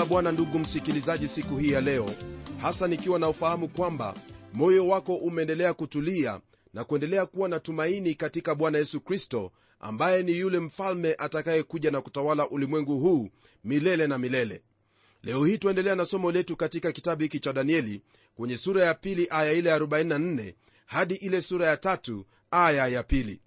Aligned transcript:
la 0.00 0.06
bwana 0.06 0.32
ndugu 0.32 0.58
msikilizaji 0.58 1.28
siku 1.28 1.56
hii 1.56 1.70
ya 1.72 1.80
leo 1.80 2.10
hasa 2.60 2.88
nikiwa 2.88 3.18
na 3.18 3.28
ufahamu 3.28 3.68
kwamba 3.68 4.14
moyo 4.52 4.88
wako 4.88 5.14
umeendelea 5.16 5.74
kutulia 5.74 6.40
na 6.74 6.84
kuendelea 6.84 7.26
kuwa 7.26 7.48
na 7.48 7.60
tumaini 7.60 8.14
katika 8.14 8.54
bwana 8.54 8.78
yesu 8.78 9.00
kristo 9.00 9.52
ambaye 9.80 10.22
ni 10.22 10.38
yule 10.38 10.58
mfalme 10.60 11.14
atakayekuja 11.18 11.90
na 11.90 12.00
kutawala 12.00 12.48
ulimwengu 12.48 12.98
huu 13.00 13.28
milele 13.64 14.06
na 14.06 14.18
milele. 14.18 14.62
Leo 15.22 15.44
hii 15.44 15.58
tuendelea 15.58 15.94
na 15.94 16.04
somo 16.06 16.32
letu 16.32 16.56
katika 16.56 16.92
kitabu 16.92 17.22
hiki 17.22 17.40
cha 17.40 17.52
danieli 17.52 18.02
kwenye 18.34 18.56
sura 18.56 18.84
ya 18.84 18.94
pili 18.94 19.26
aya 19.30 19.52
ile 19.52 19.70
ya 19.70 19.78
44 19.78 20.54
hadi 20.86 21.14
ile 21.14 21.42
sura 21.42 21.66
ya 21.66 21.76
tatu 21.76 22.26
aya 22.50 22.88
ya 22.88 23.02
pili. 23.02 23.40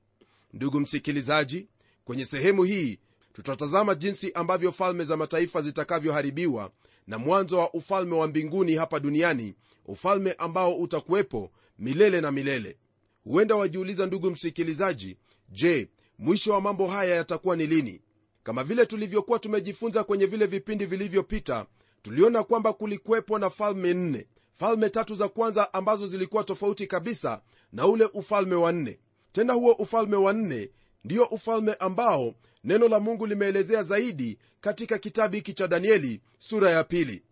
Ndugu 0.53 0.79
msikilizaji 0.79 1.67
kwenye 2.05 2.25
sehemu 2.25 2.63
hii 2.63 2.99
tutatazama 3.33 3.95
jinsi 3.95 4.31
ambavyo 4.33 4.71
falme 4.71 5.03
za 5.05 5.17
mataifa 5.17 5.61
zitakavyoharibiwa 5.61 6.71
na 7.07 7.17
mwanzo 7.17 7.57
wa 7.57 7.73
ufalme 7.73 8.15
wa 8.15 8.27
mbinguni 8.27 8.75
hapa 8.75 8.99
duniani 8.99 9.53
ufalme 9.85 10.31
ambao 10.33 10.75
utakuwepo 10.75 11.51
milele 11.79 12.21
na 12.21 12.31
milele. 12.31 12.77
Huenda 13.23 13.55
wajiuliza 13.55 14.05
ndugu 14.05 14.31
msikilizaji 14.31 15.17
je 15.49 15.89
mwisho 16.19 16.53
wa 16.53 16.61
mambo 16.61 16.87
haya 16.87 17.15
yatakuwa 17.15 17.55
ni 17.55 17.67
lini? 17.67 18.01
Kama 18.43 18.63
vile 18.63 18.85
tulivyokuwa 18.85 19.39
tumejifunza 19.39 20.03
kwenye 20.03 20.25
vile 20.25 20.45
vipindi 20.45 20.85
vilivyopita 20.85 21.65
tuliona 22.01 22.43
kwamba 22.43 22.73
kulikuwepo 22.73 23.39
na 23.39 23.49
falme 23.49 23.93
nne. 23.93 24.27
Falme 24.59 24.89
tatu 24.89 25.15
za 25.15 25.27
kwanza 25.29 25.73
ambazo 25.73 26.07
zilikuwa 26.07 26.43
tofauti 26.43 26.87
kabisa 26.87 27.41
na 27.71 27.87
ule 27.87 28.05
ufalme 28.05 28.55
wa 28.55 28.71
nne. 28.71 28.99
Tena 29.31 29.53
huo 29.53 29.71
ufalme 29.73 30.15
wa 30.15 30.33
nne 30.33 30.69
ndio 31.03 31.25
ufalme 31.25 31.73
ambao 31.73 32.33
neno 32.63 32.87
la 32.87 32.99
mungu 32.99 33.25
limeelezea 33.25 33.83
zaidi 33.83 34.37
katika 34.61 34.97
kitabu 34.97 35.35
hiki 35.35 35.53
cha 35.53 35.67
danieli 35.67 36.21
sura 36.37 36.71
ya 36.71 36.83
pili. 36.83 37.23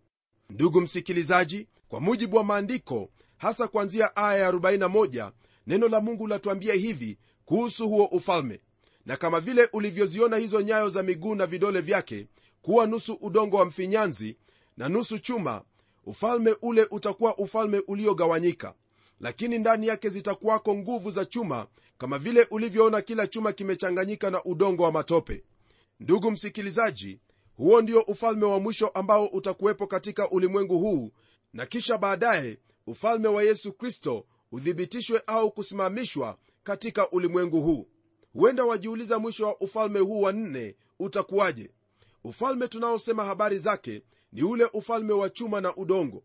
Ndugu 0.50 0.80
msikilizaji 0.80 1.66
kwa 1.88 2.00
mujibu 2.00 2.36
wa 2.36 2.44
maandiko 2.44 3.08
hasa 3.36 3.68
kuanzia 3.68 4.16
aya 4.16 4.38
ya 4.38 4.50
41 4.50 5.30
neno 5.66 5.88
la 5.88 6.00
mungu 6.00 6.26
latuambia 6.26 6.74
hivi 6.74 7.18
kuhusu 7.44 7.88
huo 7.88 8.04
ufalme. 8.06 8.60
Na 9.06 9.16
kama 9.16 9.40
vile 9.40 9.68
ulivyoziona 9.72 10.36
hizo 10.36 10.60
nyayo 10.60 10.90
za 10.90 11.02
miguu 11.02 11.34
na 11.34 11.46
vidole 11.46 11.80
vyake 11.80 12.26
kuwa 12.62 12.86
nusu 12.86 13.12
udongo 13.14 13.56
wa 13.56 13.64
mfinyanzi 13.64 14.36
na 14.76 14.88
nusu 14.88 15.18
chuma 15.18 15.62
ufalme 16.04 16.56
ule 16.62 16.86
utakuwa 16.90 17.38
ufalme 17.38 17.82
uliogawanyika. 17.88 18.74
Lakini 19.20 19.58
ndani 19.58 19.86
yake 19.86 20.08
zitakuwako 20.08 20.74
nguvu 20.74 21.10
za 21.10 21.24
chuma 21.24 21.66
kama 22.02 22.18
vile 22.18 22.46
ulivyoona 22.50 23.02
kila 23.02 23.26
chuma 23.26 23.52
kimechanganyika 23.52 24.30
na 24.30 24.44
udongo 24.44 24.82
wa 24.82 24.92
matope. 24.92 25.44
Ndugu 26.00 26.30
msikilizaji 26.30 27.20
huo 27.56 27.82
ndio 27.82 28.00
ufalme 28.00 28.46
wa 28.46 28.60
mwisho 28.60 28.88
ambao 28.88 29.26
utakuwepo 29.26 29.86
katika 29.86 30.30
ulimwengu 30.30 30.78
huu 30.78 31.12
na 31.52 31.66
kisha 31.66 31.98
baadaye 31.98 32.58
ufalme 32.86 33.28
wa 33.28 33.42
yesu 33.42 33.72
kristo 33.72 34.26
uthibitishwe 34.52 35.22
au 35.26 35.50
kusimamishwa 35.50 36.38
katika 36.64 37.10
ulimwengu 37.10 37.60
huu. 37.62 37.88
Huenda 38.32 38.64
wajiuliza 38.64 39.18
mwisho 39.18 39.46
wa 39.46 39.60
ufalme 39.60 39.98
huu 40.00 40.20
wa 40.22 40.32
nne 40.32 40.76
utakuwaje? 40.98 41.70
Ufalme 42.24 42.68
tunaosema 42.68 43.24
habari 43.24 43.58
zake 43.58 44.02
ni 44.32 44.42
ule 44.42 44.64
ufalme 44.72 45.12
wa 45.12 45.30
chuma 45.30 45.60
na 45.60 45.76
udongo. 45.76 46.22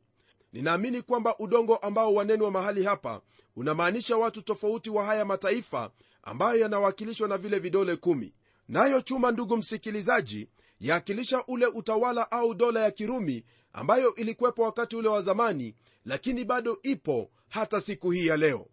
Ninaamini 0.54 1.02
kwamba 1.02 1.38
udongo 1.40 1.76
ambao 1.76 2.14
wanenwa 2.14 2.52
mahali 2.52 2.84
hapa 2.84 3.22
unamaanisha 3.58 4.18
watu 4.18 4.42
tofauti 4.42 4.90
wa 4.90 5.06
haya 5.06 5.26
mataifa 5.26 5.92
ambayo 6.24 6.60
yanawakilishwa 6.60 7.28
na 7.28 7.38
vile 7.38 7.60
vidole 7.60 7.96
kumi. 7.96 8.34
Nayo 8.68 9.02
chuma 9.02 9.32
ndugu 9.32 9.58
msikilizaji 9.58 10.48
yaakilisha 10.80 11.44
ule 11.48 11.66
utawala 11.66 12.32
au 12.32 12.54
dola 12.54 12.80
ya 12.84 12.92
kirumi 12.92 13.44
ambayo 13.74 14.16
ilikuwepo 14.16 14.62
wakati 14.64 14.96
ule 14.96 15.10
wa 15.10 15.22
zamani 15.22 15.76
lakini 16.06 16.46
bado 16.46 16.80
ipo 16.84 17.30
hata 17.50 17.82
siku 17.82 18.12
hii 18.12 18.28
ya 18.28 18.38
leo. 18.38 18.68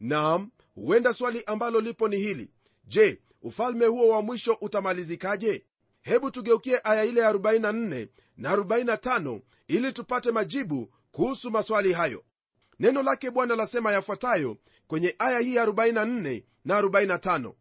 Nam 0.00 0.50
huenda 0.74 1.14
swali 1.14 1.42
ambalo 1.46 1.80
lipo 1.80 2.08
ni 2.08 2.16
hili. 2.16 2.50
Je 2.84 3.20
ufalme 3.42 3.86
huo 3.86 4.08
wa 4.08 4.22
mwisho 4.22 4.58
utamalizikaje? 4.60 5.64
Hebu 6.02 6.30
tugeukie 6.30 6.80
aya 6.84 7.04
ile 7.04 7.20
ya 7.20 7.32
44 7.32 8.08
na 8.36 8.56
45 8.56 9.40
ili 9.68 9.92
tupate 9.92 10.30
majibu 10.30 10.92
kuhusu 11.12 11.50
maswali 11.50 11.92
hayo 11.92 12.24
neno 12.82 13.02
lake 13.02 13.30
bwana 13.30 13.56
lasema 13.56 13.92
yafuatayo 13.92 14.56
kwenye 14.86 15.14
aya 15.18 15.38
hii 15.38 15.54
ya 15.54 15.66
44 15.66 16.42
na 16.64 16.80
45 16.80 17.52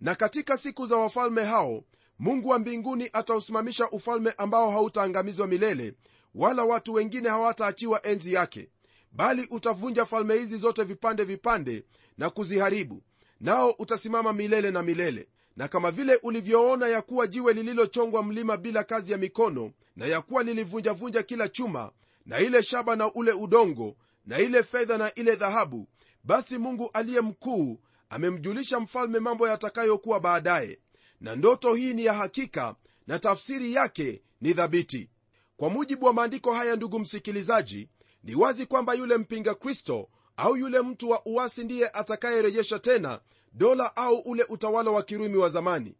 na 0.00 0.14
katika 0.14 0.56
siku 0.56 0.86
za 0.86 0.96
wafalme 0.96 1.44
hao 1.44 1.84
mungu 2.18 2.48
wa 2.48 2.58
mbinguni 2.58 3.10
atausimamisha 3.12 3.90
ufalme 3.90 4.34
ambao 4.38 4.70
hautaangamizwa 4.70 5.46
milele 5.46 5.94
wala 6.34 6.64
watu 6.64 6.92
wengine 6.92 7.28
hawataachiwa 7.28 8.06
enzi 8.06 8.32
yake 8.32 8.68
bali 9.12 9.46
utavunja 9.50 10.04
falme 10.06 10.34
hizi 10.34 10.56
zote 10.56 10.82
vipande 10.82 11.24
vipande 11.24 11.84
na 12.18 12.30
kuziharibu 12.30 13.02
nao 13.40 13.70
utasimama 13.78 14.32
milele 14.32 14.70
na 14.70 14.82
milele. 14.82 15.28
Na 15.56 15.68
kama 15.68 15.90
vile 15.90 16.18
ulivyoona 16.22 16.88
ya 16.88 17.02
kuwa 17.02 17.26
jiwe 17.26 17.52
lililochongwa 17.52 18.22
mlima 18.22 18.56
bila 18.56 18.84
kazi 18.84 19.12
ya 19.12 19.18
mikono 19.18 19.72
na 19.96 20.06
ya 20.06 20.20
kuwa 20.22 20.42
lilivunjavunja 20.42 21.22
kila 21.22 21.48
chuma 21.48 21.92
na 22.26 22.40
ile 22.40 22.62
shaba 22.62 22.96
na 22.96 23.12
ule 23.12 23.32
udongo 23.32 23.96
na 24.26 24.38
ile 24.38 24.62
fedha 24.62 24.98
na 24.98 25.14
ile 25.14 25.36
dhahabu 25.36 25.88
basi 26.24 26.58
mungu 26.58 26.90
aliye 26.92 27.20
mkuu 27.20 27.80
amemjulisha 28.10 28.80
mfalme 28.80 29.18
mambo 29.20 29.48
yatakayokuwa 29.48 30.20
baadaye. 30.20 30.78
Na 31.20 31.36
ndoto 31.36 31.74
hii 31.74 31.94
ni 31.94 32.04
ya 32.04 32.12
hakika 32.14 32.74
na 33.06 33.18
tafsiri 33.18 33.72
yake 33.74 34.22
ni 34.40 34.54
thabiti. 34.54 35.10
Kwa 35.56 35.70
mujibu 35.70 36.06
wa 36.06 36.12
maandiko 36.12 36.52
haya 36.52 36.76
ndugu 36.76 36.98
msikilizaji 36.98 37.88
ni 38.24 38.34
wazi 38.34 38.66
kwamba 38.66 38.94
yule 38.94 39.16
mpinga 39.16 39.54
kristo 39.54 40.08
au 40.36 40.56
yule 40.56 40.80
mtu 40.80 41.10
wa 41.10 41.26
uwasi 41.26 41.64
ndiye 41.64 41.88
atakayerejesha 41.88 42.78
tena 42.78 43.20
dola 43.52 43.96
au 43.96 44.16
ule 44.18 44.44
utawala 44.48 44.90
wa 44.90 45.02
kirumi 45.02 45.36
wa 45.36 45.48
zamani. 45.48 45.94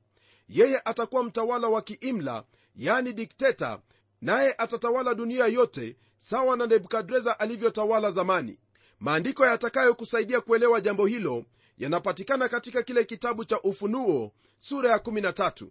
Yeye 0.48 0.80
atakuwa 0.84 1.24
mtawala 1.24 1.68
wa 1.68 1.82
kiimla 1.82 2.44
yani 2.76 3.12
dikteta 3.12 3.80
naye 4.20 4.54
atatawala 4.58 5.14
dunia 5.14 5.46
yote 5.46 5.96
sawa 6.18 6.56
na 6.56 6.66
nebukadreza 6.66 7.40
alivyotawala 7.40 8.10
zamani. 8.10 8.58
Maandiko 9.00 9.46
yatakayokusaidia 9.46 10.40
kuelewa 10.40 10.80
jambo 10.80 11.06
hilo 11.06 11.44
yanapatikana 11.78 12.48
katika 12.48 12.82
kile 12.82 13.04
kitabu 13.04 13.44
cha 13.44 13.60
ufunuo 13.60 14.32
sura 14.58 14.90
ya 14.90 14.96
13 14.96 15.66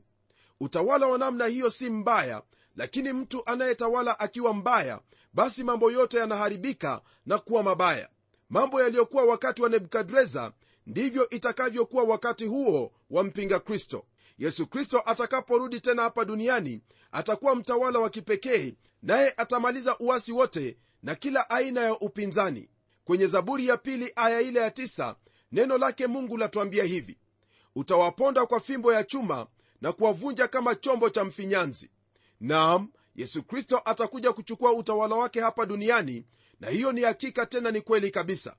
utawala 0.59 1.07
wa 1.07 1.17
namna 1.17 1.45
hiyo 1.45 1.69
si 1.69 1.89
mbaya 1.89 2.41
lakini 2.75 3.13
mtu 3.13 3.43
anayetawala 3.45 4.19
akiwa 4.19 4.53
mbaya 4.53 4.99
basi 5.33 5.63
mambo 5.63 5.91
yote 5.91 6.17
yanaharibika 6.17 7.01
na 7.25 7.37
kuwa 7.37 7.63
mabaya. 7.63 8.09
Mambo 8.49 8.81
yaliyokuwa 8.81 9.23
wakati 9.25 9.61
wa 9.61 9.69
nebukadreza 9.69 10.51
ndivyo 10.87 11.29
itakavyokuwa 11.29 12.03
wakati 12.03 12.45
huo 12.45 12.91
wa 13.09 13.23
mpinga 13.23 13.59
kristo 13.59 14.05
yesu 14.37 14.67
kristo 14.67 15.03
atakaporudi 15.05 15.79
tena 15.79 16.01
hapa 16.01 16.25
duniani 16.25 16.81
atakuwa 17.11 17.55
mtawala 17.55 17.99
wa 17.99 18.09
kipekee 18.09 18.73
naye 19.01 19.33
atamaliza 19.37 19.97
uwasi 19.97 20.31
wote 20.31 20.77
na 21.03 21.15
kila 21.15 21.49
aina 21.49 21.81
ya 21.81 21.99
upinzani. 21.99 22.69
Kwenye 23.03 23.27
zaburi 23.27 23.67
ya 23.67 23.77
pili 23.77 24.11
aya 24.15 24.41
ile 24.41 24.59
ya 24.59 24.71
tisa, 24.71 25.15
neno 25.51 25.77
lake 25.77 26.07
mungu 26.07 26.37
latuambia 26.37 26.83
hivi 26.83 27.17
utawaponda 27.75 28.45
kwa 28.45 28.59
fimbo 28.59 28.93
ya 28.93 29.03
chuma 29.03 29.47
na 29.81 29.91
kuwavunja 29.91 30.47
kama 30.47 30.75
chombo 30.75 31.09
cha 31.09 31.23
mfinyanzi. 31.23 31.89
Nam 32.39 32.91
yesu 33.15 33.43
kristo 33.43 33.81
atakuja 33.85 34.33
kuchukua 34.33 34.73
utawala 34.73 35.15
wake 35.15 35.41
hapa 35.41 35.65
duniani 35.65 36.25
na 36.59 36.69
hiyo 36.69 36.91
ni 36.91 37.01
hakika 37.01 37.45
tena 37.45 37.71
ni 37.71 37.81
kweli 37.81 38.11
kabisa. 38.11 38.55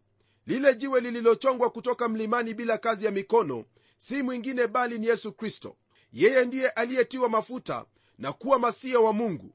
Lile 0.47 0.75
jiwe 0.75 1.01
lililochongwa 1.01 1.71
kutoka 1.71 2.09
mlimani 2.09 2.55
bila 2.55 2.79
kazi 2.79 3.05
ya 3.05 3.11
mikono 3.11 3.65
si 3.99 4.23
mwingine 4.23 4.67
bali 4.67 4.99
ni 4.99 5.07
yesu 5.07 5.33
kristo. 5.33 5.77
Yeye 6.13 6.45
ndiye 6.45 6.69
aliyetiwa 6.69 7.29
mafuta 7.29 7.85
na 8.19 8.33
kuwa 8.33 8.59
masiya 8.59 9.01
wa 9.01 9.13
mungu. 9.13 9.55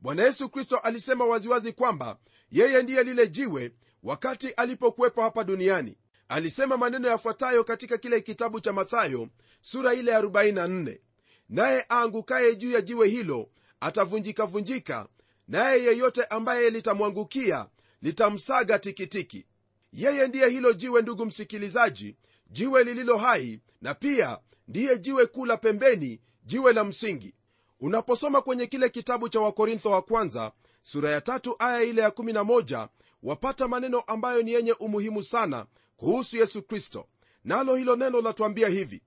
Bwana 0.00 0.22
yesu 0.22 0.48
kristo 0.48 0.76
alisema 0.76 1.24
waziwazi 1.24 1.72
kwamba 1.72 2.18
yeye 2.50 2.82
ndiye 2.82 3.02
lile 3.02 3.28
jiwe 3.28 3.72
wakati 4.02 4.48
alipokuwepo 4.50 5.22
hapa 5.22 5.44
duniani. 5.44 5.98
Alisema 6.28 6.76
maneno 6.76 7.08
yafuatayo 7.08 7.64
katika 7.64 7.98
kile 7.98 8.20
kitabu 8.20 8.60
cha 8.60 8.72
mathayo 8.72 9.28
sura 9.60 9.94
ile 9.94 10.12
44 10.18 10.98
naye 11.48 11.86
aangukaye 11.90 12.56
juu 12.56 12.70
ya 12.70 12.80
jiwe 12.80 13.08
hilo 13.08 13.50
atavunjikavunjika 13.80 15.08
naye 15.48 15.82
yeyote 15.84 16.24
ambaye 16.24 16.70
litamwangukia 16.70 17.66
litamsaga 18.02 18.78
tikitiki. 18.78 19.46
Yeye 19.92 20.28
ndiye 20.28 20.48
hilo 20.48 20.72
jiwe 20.72 21.02
ndugu 21.02 21.26
msikilizaji 21.26 22.16
jiwe 22.50 22.84
lililo 22.84 23.16
hai 23.16 23.60
na 23.82 23.94
pia 23.94 24.38
ndiye 24.68 24.98
jiwe 24.98 25.26
kuu 25.26 25.46
la 25.46 25.56
pembeni 25.56 26.20
jiwe 26.44 26.72
la 26.72 26.84
msingi. 26.84 27.34
Unaposoma 27.80 28.42
kwenye 28.42 28.66
kile 28.66 28.88
kitabu 28.88 29.28
cha 29.28 29.40
wakorintho 29.40 29.90
wa 29.90 30.02
kwanza 30.02 30.52
sura 30.82 31.10
ya 31.10 31.20
tatu 31.20 31.56
aya 31.58 31.82
ile 31.82 32.02
ya 32.02 32.08
11 32.08 32.88
wapata 33.22 33.68
maneno 33.68 34.00
ambayo 34.00 34.42
ni 34.42 34.52
yenye 34.52 34.72
umuhimu 34.72 35.22
sana 35.22 35.66
kuhusu 35.96 36.36
yesu 36.36 36.62
kristo. 36.62 37.06
Nalo 37.44 37.76
hilo 37.76 37.96
neno 37.96 38.20
latuambia 38.20 38.68
hivi 38.68 39.02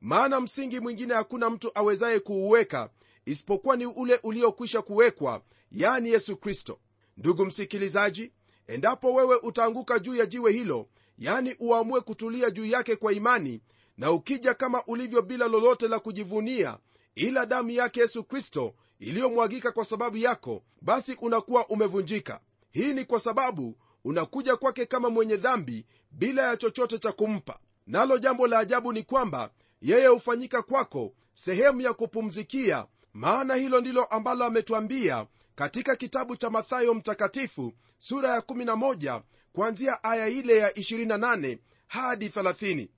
maana 0.00 0.40
msingi 0.40 0.80
mwingine 0.80 1.14
hakuna 1.14 1.50
mtu 1.50 1.70
awezaye 1.74 2.20
kuuweka 2.20 2.90
isipokuwa 3.26 3.76
ni 3.76 3.86
ule 3.86 4.20
uliokwisha 4.22 4.82
kuwekwa 4.82 5.42
yani 5.72 6.10
yesu 6.10 6.36
kristo. 6.36 6.78
Ndugu 7.16 7.46
msikilizaji 7.46 8.32
endapo 8.66 9.14
wewe 9.14 9.36
utaanguka 9.36 9.98
juu 9.98 10.14
ya 10.14 10.26
jiwe 10.26 10.52
hilo 10.52 10.88
yani 11.18 11.56
uamue 11.60 12.00
kutulia 12.00 12.50
juu 12.50 12.66
yake 12.66 12.96
kwa 12.96 13.12
imani 13.12 13.60
na 14.00 14.12
ukija 14.12 14.54
kama 14.54 14.82
ulivyo 14.86 15.22
bila 15.22 15.48
lolote 15.48 15.88
la 15.88 15.98
kujivunia 15.98 16.78
ila 17.14 17.46
damu 17.46 17.70
yake 17.70 18.00
yesu 18.00 18.24
kristo 18.24 18.74
iliyomwagika 18.98 19.72
kwa 19.72 19.84
sababu 19.84 20.16
yako 20.16 20.62
basi 20.82 21.16
unakuwa 21.20 21.66
umevunjika. 21.68 22.40
Hii 22.70 22.92
ni 22.92 23.04
kwa 23.04 23.20
sababu 23.20 23.76
unakuja 24.04 24.56
kwake 24.56 24.86
kama 24.86 25.10
mwenye 25.10 25.36
dhambi 25.36 25.86
bila 26.10 26.42
ya 26.48 26.56
chochote 26.56 26.98
cha 26.98 27.12
kumpa. 27.12 27.58
Nalo 27.86 28.18
jambo 28.18 28.46
la 28.46 28.58
ajabu 28.58 28.92
ni 28.92 29.02
kwamba 29.02 29.50
yeye 29.82 30.06
hufanyika 30.06 30.62
kwako 30.62 31.12
sehemu 31.34 31.80
ya 31.80 31.92
kupumzikia 31.92 32.86
maana 33.12 33.54
hilo 33.54 33.80
ndilo 33.80 34.04
ambalo 34.04 34.44
ametwambia 34.44 35.26
katika 35.54 35.96
kitabu 35.96 36.36
cha 36.36 36.50
mathayo 36.50 36.94
mtakatifu 36.94 37.72
sura 37.98 38.28
ya 38.30 38.40
11 38.40 39.22
kuanzia 39.52 40.04
aya 40.04 40.28
ile 40.28 40.56
ya 40.56 40.70
28 40.70 41.58
hadi 41.86 42.28
30 42.28 42.88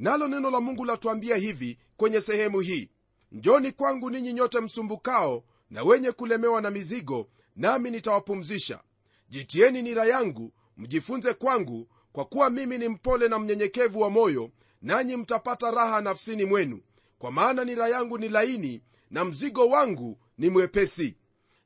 nalo 0.00 0.28
neno 0.28 0.50
la 0.50 0.60
mungu 0.60 0.84
latuambia 0.84 1.36
hivi 1.36 1.78
kwenye 1.96 2.20
sehemu 2.20 2.60
hii 2.60 2.90
njoni 3.32 3.72
kwangu 3.72 4.10
ninyi 4.10 4.32
nyote 4.32 4.60
msumbukao 4.60 5.44
na 5.70 5.82
wenye 5.82 6.12
kulemewa 6.12 6.60
na 6.60 6.70
mizigo 6.70 7.28
nami 7.56 7.90
nitawapumzisha. 7.90 8.80
Jitieni 9.28 9.82
nira 9.82 10.04
yangu 10.04 10.52
mjifunze 10.76 11.34
kwangu 11.34 11.88
kwa 12.12 12.24
kuwa 12.24 12.50
mimi 12.50 12.78
ni 12.78 12.88
mpole 12.88 13.28
na 13.28 13.38
mnyenyekevu 13.38 14.00
wa 14.00 14.10
moyo 14.10 14.50
nanyi 14.82 15.16
mtapata 15.16 15.70
raha 15.70 16.00
nafsini 16.00 16.44
mwenu. 16.44 16.80
Kwa 17.18 17.32
maana 17.32 17.64
nira 17.64 17.88
yangu 17.88 18.18
ni 18.18 18.28
laini 18.28 18.82
na 19.10 19.24
mzigo 19.24 19.68
wangu 19.68 20.18
ni 20.38 20.50
mwepesi. 20.50 21.16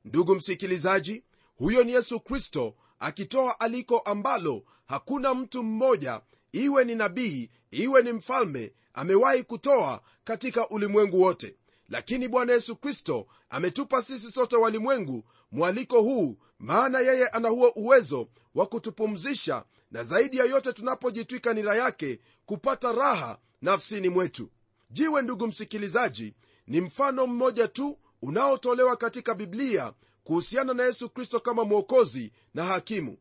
Ndugu 0.05 0.35
msikilizaji 0.35 1.25
huyo 1.57 1.85
ni 1.85 1.93
yesu 1.93 2.21
kristo 2.21 2.75
akitoa 2.99 3.61
aliko 3.61 3.99
ambalo 3.99 4.63
hakuna 4.87 5.35
mtu 5.35 5.63
mmoja 5.63 6.21
iwe 6.55 6.85
ni 6.85 6.95
nabii 6.95 7.51
iwe 7.71 8.03
ni 8.03 8.13
mfalme 8.13 8.73
amewahi 8.93 9.43
kutoa 9.43 10.01
katika 10.25 10.69
ulimwengu 10.69 11.21
wote. 11.23 11.57
Lakini 11.89 12.29
bwana 12.29 12.53
yesu 12.53 12.77
kristo 12.77 13.27
ametupa 13.51 14.03
sisi 14.03 14.31
sote 14.33 14.57
walimwengu 14.57 15.25
mwaliko 15.53 16.03
huu 16.03 16.37
maana 16.59 17.01
yeye 17.01 17.29
ana 17.29 17.49
huo 17.49 17.69
uwezo 17.77 18.29
wa 18.55 18.67
kutupumzisha 18.67 19.65
na 19.91 20.05
zaidi 20.05 20.37
ya 20.37 20.45
yote 20.45 20.73
tunapojitwika 20.73 21.55
nira 21.55 21.75
yake 21.77 22.19
kupata 22.47 22.93
raha 22.93 23.39
nafsini 23.63 24.09
mwetu. 24.09 24.51
Jiwe 24.91 25.23
ndugu 25.23 25.47
msikilizaji 25.47 26.35
ni 26.67 26.81
mfano 26.81 27.27
mmoja 27.27 27.69
tu 27.69 27.99
unaotolewa 28.23 28.97
katika 28.97 29.35
biblia 29.35 29.93
kuhusiana 30.25 30.75
na 30.75 30.85
yesu 30.85 31.09
kristo 31.11 31.41
kama 31.41 31.65
mwokozi 31.65 32.33
na 32.55 32.65
hakimu. 32.65 33.17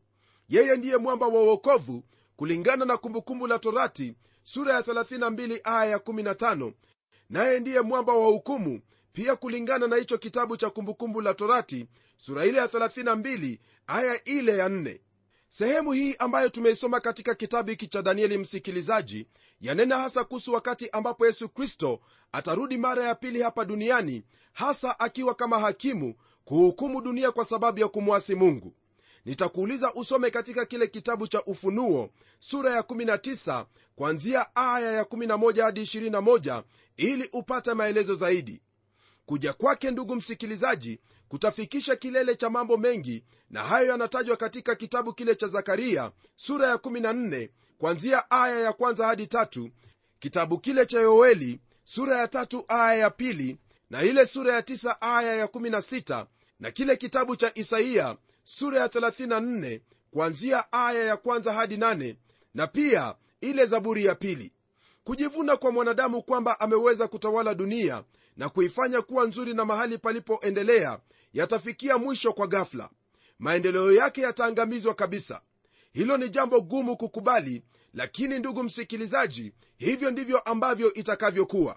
Yeye 0.48 0.76
ndiye 0.76 0.96
mwamba 0.96 1.26
wa 1.26 1.42
uokovu 1.42 2.04
kulingana 2.36 2.84
na 2.84 2.96
kumbukumbu 2.96 3.46
la 3.46 3.58
torati 3.58 4.14
sura 4.42 4.72
ya 4.74 4.80
32 4.80 5.60
aya 5.64 5.90
ya 5.90 5.96
15 5.98 6.72
naye 7.30 7.60
ndiye 7.60 7.80
mwamba 7.80 8.12
wa 8.12 8.26
hukumu 8.26 8.80
pia 9.12 9.36
kulingana 9.36 9.86
na 9.86 9.96
hicho 9.96 10.18
kitabu 10.18 10.56
cha 10.56 10.70
kumbukumbu 10.70 11.20
la 11.20 11.34
torati 11.34 11.86
sura 12.16 12.44
ile 12.46 12.58
ya 12.58 12.66
32 12.66 13.58
aya 13.86 14.24
ile 14.24 14.56
ya 14.58 14.68
4 14.68 14.98
sehemu 15.48 15.92
hii 15.92 16.14
ambayo 16.18 16.48
tumeisoma 16.48 17.00
katika 17.00 17.34
kitabu 17.34 17.70
hiki 17.70 17.86
cha 17.88 18.02
danieli 18.02 18.38
msikilizaji 18.38 19.26
yanena 19.60 19.98
hasa 19.98 20.24
kuhusu 20.24 20.52
wakati 20.52 20.90
ambapo 20.90 21.26
yesu 21.26 21.48
kristo 21.48 22.00
atarudi 22.32 22.78
mara 22.78 23.04
ya 23.04 23.14
pili 23.14 23.42
hapa 23.42 23.64
duniani 23.64 24.22
hasa 24.52 25.00
akiwa 25.00 25.34
kama 25.34 25.58
hakimu 25.58 26.14
kuhukumu 26.44 27.00
dunia 27.00 27.32
kwa 27.32 27.44
sababu 27.44 27.80
ya 27.80 27.88
kumwasi 27.88 28.34
mungu 28.34 28.74
nitakuuliza 29.24 29.94
usome 29.94 30.30
katika 30.30 30.64
kile 30.66 30.86
kitabu 30.86 31.26
cha 31.28 31.42
ufunuo 31.44 32.10
sura 32.38 32.70
ya 32.70 32.80
19 32.80 33.66
kwanzia 33.96 34.56
aya 34.56 34.92
ya 34.92 35.02
11 35.02 35.62
hadi 35.62 35.82
21 35.82 36.62
ili 36.96 37.28
upate 37.32 37.74
maelezo 37.74 38.14
zaidi. 38.14 38.60
Kuja 39.26 39.52
kwake 39.52 39.90
ndugu 39.90 40.16
msikilizaji 40.16 41.00
kutafikisha 41.28 41.96
kilele 41.96 42.34
cha 42.34 42.50
mambo 42.50 42.76
mengi 42.76 43.24
na 43.50 43.62
hayo 43.64 43.86
yanatajwa 43.86 44.36
katika 44.36 44.74
kitabu 44.74 45.12
kile 45.12 45.34
cha 45.34 45.46
zakaria 45.48 46.12
sura 46.36 46.68
ya 46.68 46.74
14 46.74 47.48
kwanzia 47.78 48.30
aya 48.30 48.60
ya 48.60 48.72
kwanza 48.72 49.06
hadi 49.06 49.26
tatu 49.26 49.70
kitabu 50.18 50.58
kile 50.58 50.86
cha 50.86 51.00
yoeli 51.00 51.60
sura 51.84 52.16
ya 52.16 52.28
tatu 52.28 52.64
aya 52.68 52.94
ya 52.94 53.10
pili 53.10 53.58
na 53.90 54.02
ile 54.02 54.26
sura 54.26 54.54
ya 54.54 54.62
tisa 54.62 55.00
aya 55.00 55.34
ya 55.36 55.46
16 55.46 56.26
na 56.60 56.70
kile 56.70 56.96
kitabu 56.96 57.36
cha 57.36 57.52
isaiya 57.54 58.16
sura 58.44 58.80
ya 58.80 58.86
34 58.86 59.80
kuanzia 60.10 60.72
aya 60.72 61.04
ya 61.04 61.16
kwanza 61.16 61.52
hadi 61.52 61.76
8 61.76 62.16
na 62.54 62.66
pia 62.66 63.14
ile 63.40 63.66
zaburi 63.66 64.04
ya 64.04 64.14
pili. 64.14 64.52
Kujivuna 65.04 65.56
kwa 65.56 65.72
mwanadamu 65.72 66.22
kwamba 66.22 66.60
ameweza 66.60 67.08
kutawala 67.08 67.54
dunia 67.54 68.04
na 68.36 68.48
kuifanya 68.48 69.02
kuwa 69.02 69.26
nzuri 69.26 69.54
na 69.54 69.64
mahali 69.64 69.98
palipoendelea 69.98 70.98
yatafikia 71.32 71.98
mwisho 71.98 72.32
kwa 72.32 72.46
ghafla. 72.46 72.90
Maendeleo 73.38 73.92
yake 73.92 74.20
yataangamizwa 74.20 74.94
kabisa. 74.94 75.40
Hilo 75.92 76.16
ni 76.16 76.28
jambo 76.28 76.60
gumu 76.60 76.96
kukubali 76.96 77.62
lakini 77.94 78.38
ndugu 78.38 78.62
msikilizaji 78.62 79.52
hivyo 79.76 80.10
ndivyo 80.10 80.38
ambavyo 80.38 80.94
itakavyokuwa. 80.94 81.76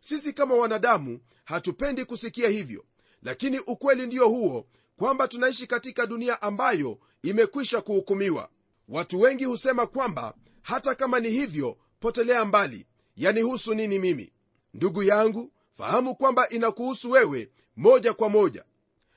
Sisi 0.00 0.32
kama 0.32 0.54
wanadamu 0.54 1.20
hatupendi 1.44 2.04
kusikia 2.04 2.48
hivyo 2.48 2.84
lakini 3.22 3.58
ukweli 3.58 4.06
ndiyo 4.06 4.28
huo 4.28 4.66
kwamba 4.98 5.28
tunaishi 5.28 5.66
katika 5.66 6.06
dunia 6.06 6.42
ambayo 6.42 6.98
imekwisha 7.22 7.80
kuhukumiwa. 7.80 8.48
Watu 8.88 9.20
wengi 9.20 9.44
husema 9.44 9.86
kwamba 9.86 10.34
hata 10.62 10.94
kama 10.94 11.20
ni 11.20 11.30
hivyo 11.30 11.76
potelea 12.00 12.44
mbali 12.44 12.86
yanihusu 13.16 13.74
nini 13.74 13.98
mimi? 13.98 14.32
Ndugu 14.74 15.02
yangu 15.02 15.52
fahamu 15.74 16.14
kwamba 16.14 16.48
inakuhusu 16.48 17.10
wewe 17.10 17.50
moja 17.76 18.12
kwa 18.12 18.28
moja. 18.28 18.64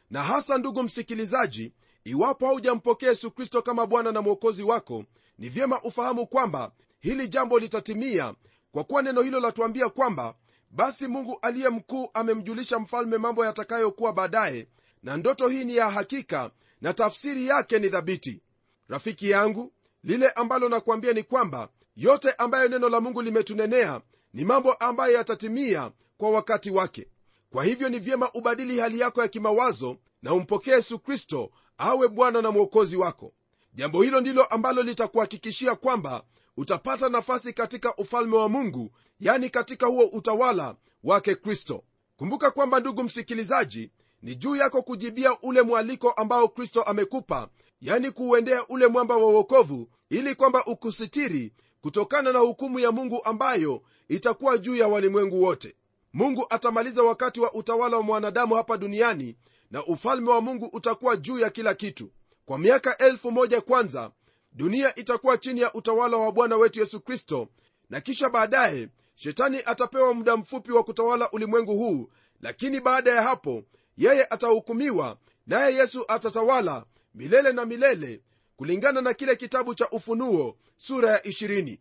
Na 0.09 0.23
hasa 0.23 0.57
ndugu 0.57 0.83
msikilizaji 0.83 1.73
iwapo 2.03 2.45
haujampokea 2.47 3.09
yesu 3.09 3.31
kristo 3.31 3.61
kama 3.61 3.85
bwana 3.85 4.11
na 4.11 4.21
mwokozi 4.21 4.63
wako 4.63 5.03
ni 5.37 5.49
vyema 5.49 5.81
ufahamu 5.81 6.27
kwamba 6.27 6.71
hili 6.99 7.27
jambo 7.27 7.59
litatimia 7.59 8.33
kwa 8.71 8.83
kuwa 8.83 9.01
neno 9.01 9.21
hilo 9.21 9.39
latuambia 9.39 9.89
kwamba 9.89 10.35
basi 10.71 11.07
mungu 11.07 11.39
aliye 11.41 11.69
mkuu 11.69 12.09
amemjulisha 12.13 12.79
mfalme 12.79 13.17
mambo 13.17 13.45
yatakayokuwa 13.45 14.13
baadaye 14.13 14.67
na 15.03 15.17
ndoto 15.17 15.47
hii 15.47 15.65
ni 15.65 15.75
ya 15.75 15.89
hakika 15.89 16.51
na 16.81 16.93
tafsiri 16.93 17.47
yake 17.47 17.79
ni 17.79 17.89
thabiti. 17.89 18.41
Rafiki 18.87 19.29
yangu 19.29 19.73
lile 20.03 20.29
ambalo 20.29 20.69
nakuambia 20.69 21.13
ni 21.13 21.23
kwamba 21.23 21.69
yote 21.95 22.31
ambayo 22.31 22.67
neno 22.69 22.89
la 22.89 23.01
mungu 23.01 23.21
limetunenea 23.21 24.01
ni 24.33 24.45
mambo 24.45 24.73
ambayo 24.73 25.13
yatatimia 25.13 25.91
kwa 26.17 26.29
wakati 26.31 26.69
wake. 26.71 27.07
Kwa 27.49 27.63
hivyo 27.65 27.89
ni 27.89 27.99
vyema 27.99 28.31
ubadili 28.33 28.79
hali 28.79 28.99
yako 28.99 29.21
ya 29.21 29.27
kimawazo 29.27 29.97
na 30.21 30.33
umpokee 30.33 30.71
yesu 30.71 30.99
kristo 30.99 31.51
awe 31.77 32.07
bwana 32.07 32.41
na 32.41 32.51
mwokozi 32.51 32.95
wako. 32.95 33.33
Jambo 33.73 34.01
hilo 34.01 34.21
ndilo 34.21 34.43
ambalo 34.43 34.83
litakuhakikishia 34.83 35.75
kwamba 35.75 36.23
utapata 36.57 37.09
nafasi 37.09 37.53
katika 37.53 37.95
ufalme 37.95 38.35
wa 38.37 38.49
mungu 38.49 38.91
yani 39.19 39.49
katika 39.49 39.85
huo 39.85 40.05
utawala 40.05 40.75
wake 41.03 41.35
kristo. 41.35 41.83
Kumbuka 42.17 42.51
kwamba 42.51 42.79
ndugu 42.79 43.03
msikilizaji 43.03 43.91
ni 44.21 44.35
juu 44.35 44.55
yako 44.55 44.81
kujibia 44.81 45.37
ule 45.41 45.61
mwaliko 45.61 46.11
ambao 46.11 46.47
kristo 46.47 46.83
amekupa 46.83 47.49
yani 47.81 48.11
kuuendea 48.11 48.67
ule 48.67 48.87
mwamba 48.87 49.17
wa 49.17 49.27
uokovu 49.27 49.87
ili 50.09 50.35
kwamba 50.35 50.65
ukusitiri 50.65 51.53
kutokana 51.81 52.31
na 52.31 52.39
hukumu 52.39 52.79
ya 52.79 52.91
mungu 52.91 53.23
ambayo 53.23 53.81
itakuwa 54.09 54.57
juu 54.57 54.75
ya 54.75 54.87
walimwengu 54.87 55.43
wote. 55.43 55.75
Mungu 56.13 56.45
atamaliza 56.49 57.03
wakati 57.03 57.39
wa 57.39 57.53
utawala 57.53 57.97
wa 57.97 58.03
mwanadamu 58.03 58.55
hapa 58.55 58.77
duniani 58.77 59.35
na 59.71 59.85
ufalme 59.85 60.29
wa 60.29 60.41
mungu 60.41 60.65
utakuwa 60.65 61.17
juu 61.17 61.39
ya 61.39 61.49
kila 61.49 61.73
kitu. 61.73 62.11
Kwa 62.45 62.57
miaka 62.59 62.97
elfu 62.97 63.31
moja 63.31 63.61
kwanza 63.61 64.11
dunia 64.51 64.95
itakuwa 64.95 65.37
chini 65.37 65.61
ya 65.61 65.73
utawala 65.73 66.17
wa 66.17 66.31
bwana 66.31 66.57
wetu 66.57 66.79
yesu 66.79 66.99
kristo 67.01 67.47
na 67.89 68.01
kisha 68.01 68.29
baadaye 68.29 68.89
shetani 69.15 69.59
atapewa 69.65 70.13
muda 70.13 70.37
mfupi 70.37 70.71
wa 70.71 70.83
kutawala 70.83 71.31
ulimwengu 71.31 71.71
huu 71.77 72.09
lakini 72.41 72.79
baada 72.81 73.11
ya 73.11 73.21
hapo 73.21 73.63
yeye 74.01 74.25
atahukumiwa 74.29 75.17
naye 75.47 75.75
yesu 75.75 76.05
atatawala 76.07 76.85
milele 77.15 77.51
na 77.51 77.65
milele 77.65 78.21
kulingana 78.57 79.01
na 79.01 79.13
kile 79.13 79.35
kitabu 79.35 79.75
cha 79.75 79.89
ufunuo 79.89 80.57
sura 80.77 81.09
ya 81.11 81.17
20 81.19 81.77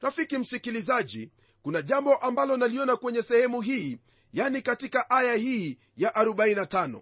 rafiki 0.00 0.38
msikilizaji 0.38 1.30
kuna 1.62 1.82
jambo 1.82 2.14
ambalo 2.16 2.56
naliona 2.56 2.96
kwenye 2.96 3.22
sehemu 3.22 3.60
hii 3.60 3.98
yani 4.32 4.62
katika 4.62 5.10
aya 5.10 5.34
hii 5.34 5.78
ya 5.96 6.10
45 6.10 7.00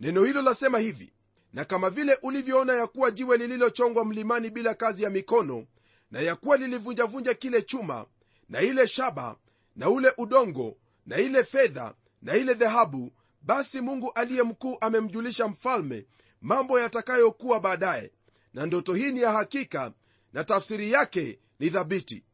neno 0.00 0.24
hilo 0.24 0.42
lasema 0.42 0.78
hivi 0.78 1.12
na 1.52 1.64
kama 1.64 1.90
vile 1.90 2.18
ulivyoona 2.22 2.72
ya 2.72 2.86
kuwa 2.86 3.10
jiwe 3.10 3.36
lililochongwa 3.36 4.04
mlimani 4.04 4.50
bila 4.50 4.74
kazi 4.74 5.02
ya 5.02 5.10
mikono 5.10 5.66
na 6.10 6.20
ya 6.20 6.36
kuwa 6.36 6.56
lilivunjavunja 6.56 7.34
kile 7.34 7.62
chuma 7.62 8.06
na 8.48 8.60
ile 8.60 8.86
shaba 8.86 9.36
na 9.76 9.90
ule 9.90 10.12
udongo 10.18 10.76
na 11.06 11.16
ile 11.18 11.44
fedha 11.44 11.94
na 12.22 12.36
ile 12.36 12.54
dhahabu 12.54 13.12
basi 13.48 13.80
mungu 13.80 14.12
aliye 14.14 14.42
mkuu 14.42 14.76
amemjulisha 14.80 15.48
mfalme 15.48 16.06
mambo 16.40 16.80
yatakayokuwa 16.80 17.60
baadaye 17.60 18.12
na 18.54 18.66
ndoto 18.66 18.94
hii 18.94 19.12
ni 19.12 19.20
ya 19.20 19.32
hakika 19.32 19.92
na 20.32 20.44
tafsiri 20.44 20.92
yake 20.92 21.38
ni 21.58 21.70
thabiti. 21.70 22.24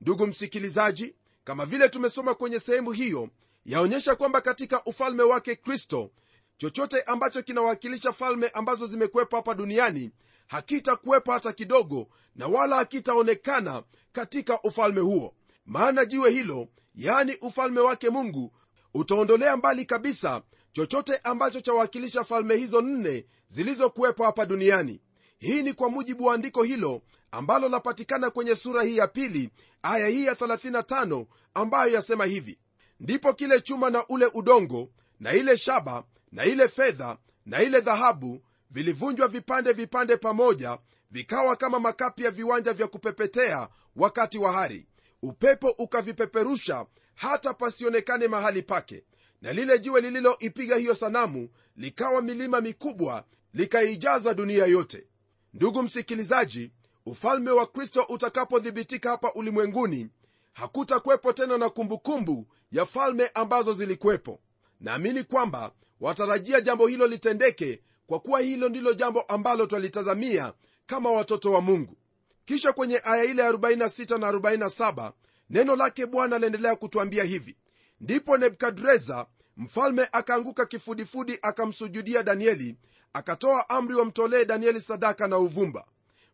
Ndugu 0.00 0.26
msikilizaji 0.26 1.14
kama 1.44 1.66
vile 1.66 1.88
tumesoma 1.88 2.34
kwenye 2.34 2.60
sehemu 2.60 2.92
hiyo 2.92 3.28
yaonyesha 3.64 4.14
kwamba 4.16 4.40
katika 4.40 4.84
ufalme 4.84 5.22
wake 5.22 5.56
kristo 5.56 6.10
chochote 6.58 7.02
ambacho 7.02 7.42
kinawakilisha 7.42 8.12
falme 8.12 8.48
ambazo 8.48 8.86
zimekuwepo 8.86 9.36
hapa 9.36 9.54
duniani 9.54 10.10
hakitakuwepo 10.46 11.32
hata 11.32 11.52
kidogo 11.52 12.08
na 12.36 12.46
wala 12.46 12.76
hakitaonekana 12.76 13.82
katika 14.12 14.62
ufalme 14.62 15.00
huo. 15.00 15.34
Maana 15.66 16.04
jiwe 16.04 16.30
hilo 16.30 16.68
yaani 16.94 17.36
ufalme 17.40 17.80
wake 17.80 18.10
mungu 18.10 18.52
utaondolea 18.94 19.56
mbali 19.56 19.84
kabisa 19.84 20.42
chochote 20.72 21.16
ambacho 21.24 21.60
chawakilisha 21.60 22.24
falme 22.24 22.56
hizo 22.56 22.80
nne 22.80 23.26
zilizokuwepo 23.48 24.24
hapa 24.24 24.46
duniani. 24.46 25.00
Hii 25.38 25.62
ni 25.62 25.72
kwa 25.72 25.90
mujibu 25.90 26.24
wa 26.24 26.34
andiko 26.34 26.62
hilo 26.62 27.02
ambalo 27.30 27.68
lapatikana 27.68 28.30
kwenye 28.30 28.56
sura 28.56 28.82
hii 28.82 28.96
ya 28.96 29.06
pili 29.08 29.50
aya 29.82 30.06
hii 30.08 30.24
ya 30.24 30.34
35 30.34 31.26
ambayo 31.54 31.92
yasema 31.92 32.24
hivi. 32.24 32.58
Ndipo 33.00 33.32
kile 33.32 33.60
chuma 33.60 33.90
na 33.90 34.06
ule 34.08 34.26
udongo 34.34 34.88
na 35.20 35.32
ile 35.32 35.56
shaba 35.56 36.04
na 36.32 36.44
ile 36.44 36.68
fedha 36.68 37.16
na 37.46 37.62
ile 37.62 37.80
dhahabu 37.80 38.42
vilivunjwa 38.70 39.28
vipande 39.28 39.72
vipande 39.72 40.16
pamoja 40.16 40.78
vikawa 41.10 41.56
kama 41.56 41.80
makapi 41.80 42.24
ya 42.24 42.30
viwanja 42.30 42.72
vya 42.72 42.86
kupepetea 42.86 43.68
wakati 43.96 44.38
wa 44.38 44.52
hari. 44.52 44.86
Upepo 45.22 45.68
ukavipeperusha 45.78 46.86
hata 47.14 47.54
pasionekane 47.54 48.28
mahali 48.28 48.62
pake 48.62 49.04
na 49.42 49.52
lile 49.52 49.78
jiwe 49.78 50.00
lililoipiga 50.00 50.76
hiyo 50.76 50.94
sanamu 50.94 51.48
likawa 51.76 52.22
milima 52.22 52.60
mikubwa 52.60 53.24
likaijaza 53.54 54.34
dunia 54.34 54.66
yote. 54.66 55.06
Ndugu 55.54 55.82
msikilizaji 55.82 56.70
ufalme 57.06 57.50
wa 57.50 57.66
kristo 57.66 58.02
utakapothibitika 58.08 59.10
hapa 59.10 59.32
ulimwenguni 59.32 60.08
hakutakwepo 60.52 61.32
tena 61.32 61.58
na 61.58 61.70
kumbukumbu 61.70 62.34
kumbu 62.36 62.46
ya 62.72 62.86
falme 62.86 63.30
ambazo 63.34 63.72
zilikuwepo. 63.72 64.40
Naamini 64.80 65.22
kwamba 65.24 65.72
watarajia 66.00 66.60
jambo 66.60 66.86
hilo 66.86 67.06
litendeke 67.06 67.82
kwa 68.06 68.20
kuwa 68.20 68.40
hilo 68.40 68.68
ndilo 68.68 68.92
jambo 68.92 69.20
ambalo 69.20 69.66
twalitazamia 69.66 70.52
kama 70.86 71.10
watoto 71.10 71.52
wa 71.52 71.60
mungu. 71.60 71.96
Kisha 72.44 72.72
kwenye 72.72 73.00
aya 73.04 73.24
ile 73.24 73.42
ya 73.42 73.52
46 73.52 74.18
na 74.18 74.32
47 74.32 75.12
neno 75.50 75.76
lake 75.76 76.06
bwana 76.06 76.38
laendelea 76.38 76.76
kutwambia 76.76 77.24
hivi 77.24 77.56
ndipo 78.00 78.36
nebukadreza 78.38 79.26
mfalme 79.56 80.08
akaanguka 80.12 80.66
kifudifudi 80.66 81.38
akamsujudia 81.42 82.22
danieli 82.22 82.76
akatoa 83.12 83.70
amri 83.70 83.94
wamtolee 83.94 84.44
danieli 84.44 84.80
sadaka 84.80 85.28
na 85.28 85.38
uvumba. 85.38 85.84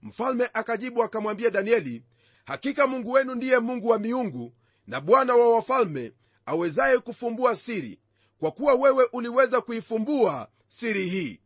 Mfalme 0.02 0.48
akajibu 0.52 1.02
akamwambia 1.02 1.50
danieli 1.50 2.02
hakika 2.44 2.86
mungu 2.86 3.10
wenu 3.12 3.34
ndiye 3.34 3.58
mungu 3.58 3.88
wa 3.88 3.98
miungu 3.98 4.52
na 4.86 5.00
bwana 5.00 5.34
wa 5.36 5.54
wafalme 5.54 6.12
awezaye 6.46 6.98
kufumbua 6.98 7.56
siri 7.56 7.98
kwa 8.38 8.50
kuwa 8.52 8.74
wewe 8.74 9.08
uliweza 9.12 9.60
kuifumbua 9.60 10.48
siri 10.68 11.06
hii. 11.08 11.40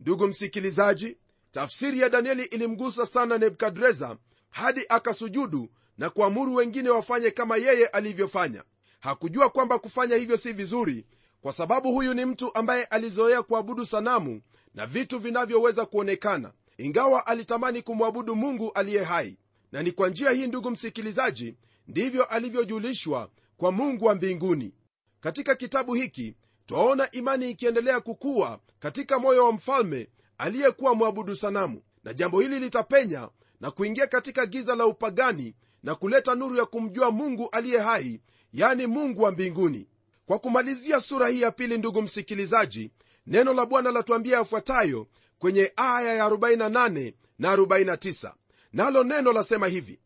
Ndugu 0.00 0.26
msikilizaji 0.26 1.18
tafsiri 1.52 2.00
ya 2.00 2.08
danieli 2.08 2.44
ilimgusa 2.44 3.06
sana 3.06 3.38
nebukadreza 3.38 4.16
hadi 4.50 4.80
akasujudu 4.88 5.70
na 5.98 6.10
kuamuru 6.10 6.54
wengine 6.54 6.90
wafanye 6.90 7.30
kama 7.30 7.56
yeye 7.56 7.86
alivyofanya 7.86 8.64
hakujua 9.04 9.50
kwamba 9.50 9.78
kufanya 9.78 10.16
hivyo 10.16 10.36
si 10.36 10.52
vizuri 10.52 11.04
kwa 11.40 11.52
sababu 11.52 11.92
huyu 11.92 12.14
ni 12.14 12.24
mtu 12.24 12.54
ambaye 12.54 12.84
alizoea 12.84 13.42
kuabudu 13.42 13.86
sanamu 13.86 14.40
na 14.74 14.86
vitu 14.86 15.18
vinavyoweza 15.18 15.86
kuonekana 15.86 16.52
ingawa 16.78 17.26
alitamani 17.26 17.82
kumwabudu 17.82 18.36
mungu 18.36 18.72
aliye 18.72 19.02
hai. 19.02 19.36
Na 19.72 19.82
ni 19.82 19.92
kwa 19.92 20.08
njia 20.08 20.30
hii 20.30 20.46
ndugu 20.46 20.70
msikilizaji 20.70 21.56
ndivyo 21.88 22.24
alivyojulishwa 22.24 23.30
kwa 23.56 23.72
mungu 23.72 24.04
wa 24.04 24.14
mbinguni. 24.14 24.74
Katika 25.20 25.54
kitabu 25.54 25.94
hiki 25.94 26.36
twaona 26.66 27.10
imani 27.10 27.50
ikiendelea 27.50 28.00
kukuwa 28.00 28.60
katika 28.78 29.18
moyo 29.18 29.44
wa 29.44 29.52
mfalme 29.52 30.08
aliyekuwa 30.38 30.94
mwabudu 30.94 31.36
sanamu. 31.36 31.82
Na 32.04 32.14
jambo 32.14 32.40
hili 32.40 32.60
litapenya 32.60 33.28
na 33.60 33.70
kuingia 33.70 34.06
katika 34.06 34.46
giza 34.46 34.76
la 34.76 34.86
upagani 34.86 35.54
na 35.82 35.94
kuleta 35.94 36.34
nuru 36.34 36.56
ya 36.56 36.64
kumjua 36.66 37.10
mungu 37.10 37.48
aliye 37.52 37.78
hai 37.78 38.20
yani 38.54 38.86
mungu 38.86 39.22
wa 39.22 39.30
mbinguni. 39.30 39.86
Kwa 40.26 40.38
kumalizia 40.38 41.00
sura 41.00 41.28
hii 41.28 41.40
ya 41.40 41.50
pili 41.50 41.78
ndugu 41.78 42.02
msikilizaji 42.02 42.90
neno 43.26 43.54
la 43.54 43.66
bwana 43.66 43.90
latuambia 43.90 44.36
yafuatayo 44.36 45.06
kwenye 45.38 45.72
aya 45.76 46.14
ya 46.14 46.28
48 46.28 47.12
na 47.38 47.56
49 47.56 48.32
nalo 48.72 49.04
neno 49.04 49.32
lasema 49.32 49.66
hivi 49.66 50.00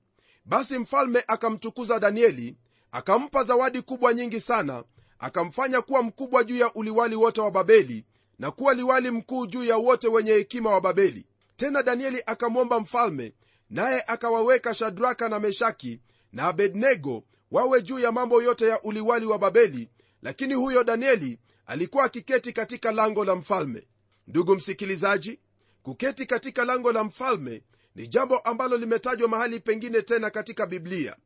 basi 0.45 0.78
mfalme 0.78 1.25
akamtukuza 1.26 1.99
danieli 1.99 2.57
akampa 2.93 3.45
zawadi 3.45 3.83
kubwa 3.83 4.14
nyingi 4.14 4.40
sana 4.40 4.85
akamfanya 5.19 5.81
kuwa 5.83 6.02
mkubwa 6.02 6.45
juu 6.45 6.57
ya 6.57 6.75
uliwali 6.75 7.17
wote 7.17 7.40
wa 7.40 7.50
babeli 7.50 8.05
na 8.38 8.50
kuwa 8.50 8.75
liwali 8.75 9.11
mkuu 9.11 9.47
juu 9.47 9.64
ya 9.64 9.76
wote 9.76 10.09
wenye 10.09 10.33
hekima 10.33 10.71
wa 10.71 10.81
babeli. 10.81 11.26
Tena 11.57 11.83
danieli 11.83 12.23
akamwomba 12.26 12.81
mfalme 12.81 13.33
naye 13.71 14.05
akawaweka 14.07 14.75
shadraka 14.75 15.28
na 15.28 15.40
meshaki 15.40 16.00
na 16.33 16.45
abednego 16.45 17.25
wawe 17.50 17.83
juu 17.83 17.99
ya 17.99 18.12
mambo 18.12 18.43
yote 18.43 18.67
ya 18.69 18.83
uliwali 18.83 19.26
wa 19.26 19.38
babeli 19.38 19.90
lakini 20.23 20.55
huyo 20.55 20.85
danieli 20.85 21.38
alikuwa 21.67 22.05
akiketi 22.05 22.52
katika 22.52 22.93
lango 22.93 23.25
la 23.25 23.35
mfalme. 23.35 23.88
Ndugu 24.26 24.55
msikilizaji 24.57 25.40
kuketi 25.83 26.26
katika 26.26 26.64
lango 26.64 26.93
la 26.93 27.05
mfalme 27.05 27.62
ni 27.95 28.09
jambo 28.09 28.38
ambalo 28.38 28.76
limetajwa 28.76 29.28
mahali 29.28 29.61
pengine 29.61 30.02
tena 30.02 30.31
katika 30.31 30.67
biblia. 30.67 31.17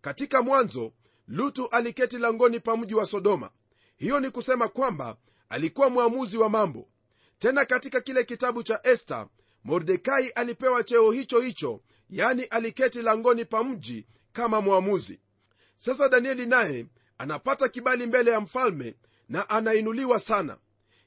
Katika 0.00 0.42
mwanzo 0.42 0.92
lutu 1.28 1.68
aliketi 1.68 2.18
langoni 2.18 2.60
pa 2.60 2.76
mji 2.76 2.94
wa 2.94 3.06
sodoma. 3.06 3.50
Hiyo 3.96 4.20
ni 4.20 4.30
kusema 4.30 4.68
kwamba 4.68 5.16
alikuwa 5.48 5.90
mwamuzi 5.90 6.36
wa 6.38 6.48
mambo. 6.48 6.88
Tena 7.38 7.64
katika 7.64 8.00
kile 8.00 8.24
kitabu 8.24 8.62
cha 8.62 8.80
esta 8.82 9.28
mordekai 9.64 10.28
alipewa 10.28 10.84
cheo 10.84 11.10
hicho 11.10 11.40
hicho 11.40 11.80
yani 12.10 12.42
aliketi 12.44 13.02
langoni 13.02 13.44
pa 13.44 13.64
mji 13.64 14.06
kama 14.32 14.60
mwamuzi 14.60 15.20
sasa 15.80 16.08
danieli 16.08 16.46
naye 16.46 16.86
anapata 17.18 17.68
kibali 17.68 18.06
mbele 18.06 18.30
ya 18.30 18.40
mfalme 18.40 18.94
na 19.28 19.50
anainuliwa 19.50 20.20
sana. 20.20 20.56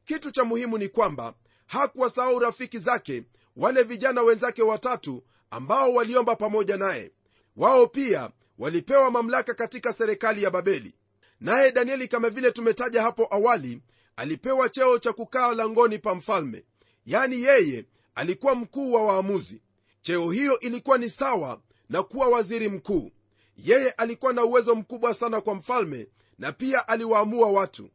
Kitu 0.06 0.32
cha 0.32 0.44
muhimu 0.44 0.77
ni 0.77 0.89
kwamba 0.89 1.34
hakuwasahau 1.68 2.39
rafiki 2.39 2.77
zake 2.80 3.24
wale 3.56 3.84
vijana 3.84 4.22
wenzake 4.22 4.62
watatu 4.63 5.24
ambao 5.50 5.94
waliomba 5.94 6.36
pamoja 6.36 6.77
naye. 6.77 7.12
Wao 7.56 7.88
pia 7.88 8.30
walipewa 8.58 9.12
mamlaka 9.12 9.53
katika 9.53 9.94
serikali 9.94 10.44
ya 10.44 10.50
babeli. 10.51 10.94
Naye 11.39 11.72
danieli 11.72 12.08
kama 12.08 12.30
vile 12.30 12.51
tumetaja 12.51 13.01
hapo 13.01 13.27
awali 13.32 13.82
alipewa 14.15 14.70
cheo 14.70 15.00
cha 15.00 15.13
kukaa 15.13 15.53
langoni 15.53 16.00
pa 16.00 16.15
mfalme. 16.15 16.65
Yani 17.06 17.42
yeye 17.44 17.86
alikuwa 18.15 18.56
mkuu 18.56 18.94
wa 18.94 19.03
waamuzi. 19.03 19.62
Cheo 20.01 20.32
hiyo 20.32 20.60
ilikuwa 20.60 20.98
ni 20.98 21.10
sawa 21.10 21.62
na 21.89 22.03
kuwa 22.03 22.27
waziri 22.27 22.70
mkuu 22.70 23.12
yeye 23.58 23.90
alikuwa 23.92 24.34
na 24.34 24.44
uwezo 24.44 24.76
mkubwa 24.76 25.14
sana 25.14 25.42
kwa 25.42 25.56
mfalme 25.56 26.08
na 26.40 26.52
pia 26.52 26.88
aliwaamua 26.88 27.50
watu. 27.50 27.90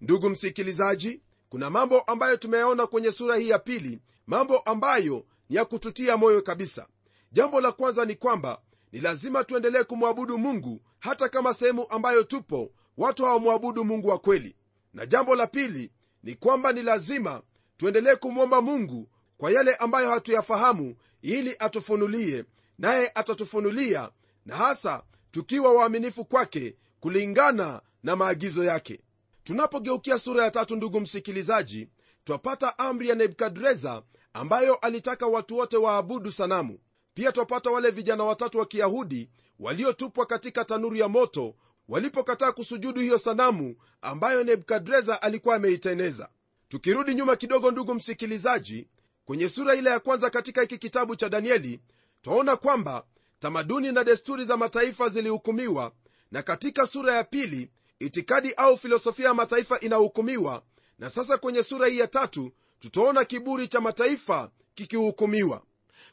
Ndugu 0.00 0.30
msikilizaji 0.30 1.22
kuna 1.48 1.70
mambo 1.70 2.00
ambayo 2.00 2.36
tumeyaona 2.36 2.86
kwenye 2.86 3.12
sura 3.12 3.36
hii 3.36 3.48
ya 3.48 3.58
pili 3.58 4.00
mambo 4.26 4.58
ambayo 4.58 5.24
ni 5.48 5.56
ya 5.56 5.64
kututia 5.64 6.16
moyo 6.16 6.42
kabisa. 6.42 6.86
Jambo 7.32 7.60
la 7.60 7.72
kwanza 7.72 8.04
ni 8.04 8.14
kwamba 8.14 8.60
ni 8.92 9.00
lazima 9.00 9.44
tuendelee 9.44 9.82
kumwabudu 9.82 10.38
mungu 10.38 10.80
hata 10.98 11.28
kama 11.28 11.54
sehemu 11.54 11.86
ambayo 11.90 12.22
tupo 12.22 12.72
watu 12.96 13.24
hawamwabudu 13.24 13.84
mungu 13.84 14.08
wa 14.08 14.18
kweli. 14.18 14.56
Na 14.94 15.06
jambo 15.06 15.36
la 15.36 15.46
pili 15.46 15.90
ni 16.22 16.34
kwamba 16.34 16.72
ni 16.72 16.82
lazima 16.82 17.42
tuendelee 17.76 18.14
kumwomba 18.14 18.60
mungu 18.60 19.08
kwa 19.38 19.50
yale 19.50 19.74
ambayo 19.74 20.10
hatuyafahamu 20.10 20.96
ili 21.22 21.56
atufunulie 21.58 22.44
naye 22.78 23.10
atatufunulia 23.14 24.10
na 24.46 24.56
hasa 24.56 25.02
tukiwa 25.30 25.72
waaminifu 25.72 26.24
kwake 26.24 26.76
kulingana 27.00 27.80
na 28.02 28.16
maagizo 28.16 28.64
yake. 28.64 29.00
Tunapogeukia 29.44 30.18
sura 30.18 30.44
ya 30.44 30.50
tatu 30.50 30.76
ndugu 30.76 31.00
msikilizaji 31.00 31.88
twapata 32.24 32.78
amri 32.78 33.08
ya 33.08 33.14
nebukadreza 33.14 34.02
ambayo 34.32 34.74
alitaka 34.74 35.26
watu 35.26 35.56
wote 35.56 35.76
waabudu 35.76 36.32
sanamu. 36.32 36.78
Pia 37.14 37.32
twapata 37.32 37.70
wale 37.70 37.90
vijana 37.90 38.24
watatu 38.24 38.58
wa 38.58 38.66
kiyahudi 38.66 39.30
waliotupwa 39.58 40.26
katika 40.26 40.64
tanuru 40.64 40.96
ya 40.96 41.08
moto 41.08 41.54
walipokataa 41.88 42.52
kusujudu 42.52 43.00
hiyo 43.00 43.18
sanamu 43.18 43.76
ambayo 44.02 44.44
nebukadreza 44.44 45.22
alikuwa 45.22 45.54
ameiteneza. 45.56 46.28
Tukirudi 46.68 47.14
nyuma 47.14 47.36
kidogo 47.36 47.70
ndugu 47.70 47.94
msikilizaji 47.94 48.88
kwenye 49.24 49.48
sura 49.48 49.74
ile 49.74 49.90
ya 49.90 50.00
kwanza 50.00 50.30
katika 50.30 50.60
hiki 50.60 50.78
kitabu 50.78 51.16
cha 51.16 51.28
danieli 51.28 51.80
twaona 52.22 52.56
kwamba 52.56 53.04
tamaduni 53.46 53.92
na 53.92 54.04
desturi 54.04 54.44
za 54.44 54.56
mataifa 54.56 55.08
zilihukumiwa 55.08 55.92
na 56.30 56.42
katika 56.42 56.86
sura 56.86 57.14
ya 57.14 57.24
pili 57.24 57.70
itikadi 57.98 58.52
au 58.54 58.76
filosofia 58.78 59.26
ya 59.28 59.34
mataifa 59.34 59.80
inahukumiwa 59.80 60.62
na 60.98 61.10
sasa 61.10 61.38
kwenye 61.38 61.62
sura 61.62 61.86
hii 61.86 61.98
ya 61.98 62.06
tatu 62.06 62.52
tutaona 62.80 63.24
kiburi 63.24 63.68
cha 63.68 63.80
mataifa 63.80 64.50
kikihukumiwa. 64.74 65.62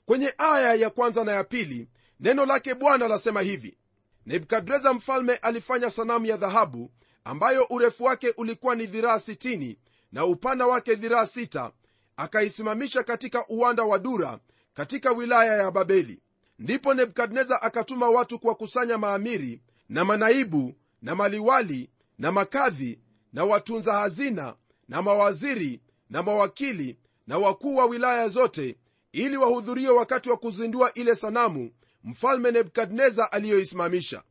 Kwenye 0.06 0.34
aya 0.38 0.74
ya 0.74 0.90
kwanza 0.90 1.24
na 1.24 1.32
ya 1.32 1.44
pili 1.44 1.88
neno 2.20 2.46
lake 2.46 2.74
bwana 2.76 3.08
lasema 3.08 3.42
hivi 3.42 3.78
nebukadreza 4.26 4.94
mfalme 4.94 5.36
alifanya 5.36 5.92
sanamu 5.92 6.26
ya 6.26 6.38
dhahabu 6.38 6.92
ambayo 7.24 7.68
urefu 7.70 8.04
wake 8.04 8.34
ulikuwa 8.38 8.76
ni 8.76 8.86
dhiraa 8.86 9.16
60 9.18 9.76
na 10.12 10.26
upana 10.26 10.68
wake 10.68 10.96
dhiraa 10.96 11.24
6 11.24 11.72
akaisimamisha 12.18 13.04
katika 13.04 13.48
uwanda 13.48 13.84
wa 13.84 14.00
dura 14.00 14.40
katika 14.74 15.12
wilaya 15.12 15.58
ya 15.58 15.72
babeli 15.72 16.22
ndipo 16.60 16.94
nebukadneza 16.94 17.62
akatuma 17.62 18.10
watu 18.10 18.40
kuwakusanya 18.40 18.98
maamiri 18.98 19.62
na 19.90 20.06
manaibu 20.06 20.74
na 21.02 21.16
maliwali 21.16 21.90
na 22.18 22.32
makadhi 22.32 23.00
na 23.34 23.46
watunza 23.46 23.94
hazina 23.94 24.56
na 24.88 25.02
mawaziri 25.02 25.82
na 26.10 26.24
mawakili 26.24 26.98
na 27.28 27.38
wakuu 27.38 27.76
wa 27.76 27.86
wilaya 27.86 28.28
zote 28.28 28.78
ili 29.12 29.38
wahudhurie 29.38 29.90
wakati 29.90 30.30
wa 30.30 30.38
kuzindua 30.38 30.94
ile 30.94 31.16
sanamu 31.16 31.72
mfalme 32.04 32.52
nebukadneza 32.52 33.32
aliyoisimamisha. 33.32 34.24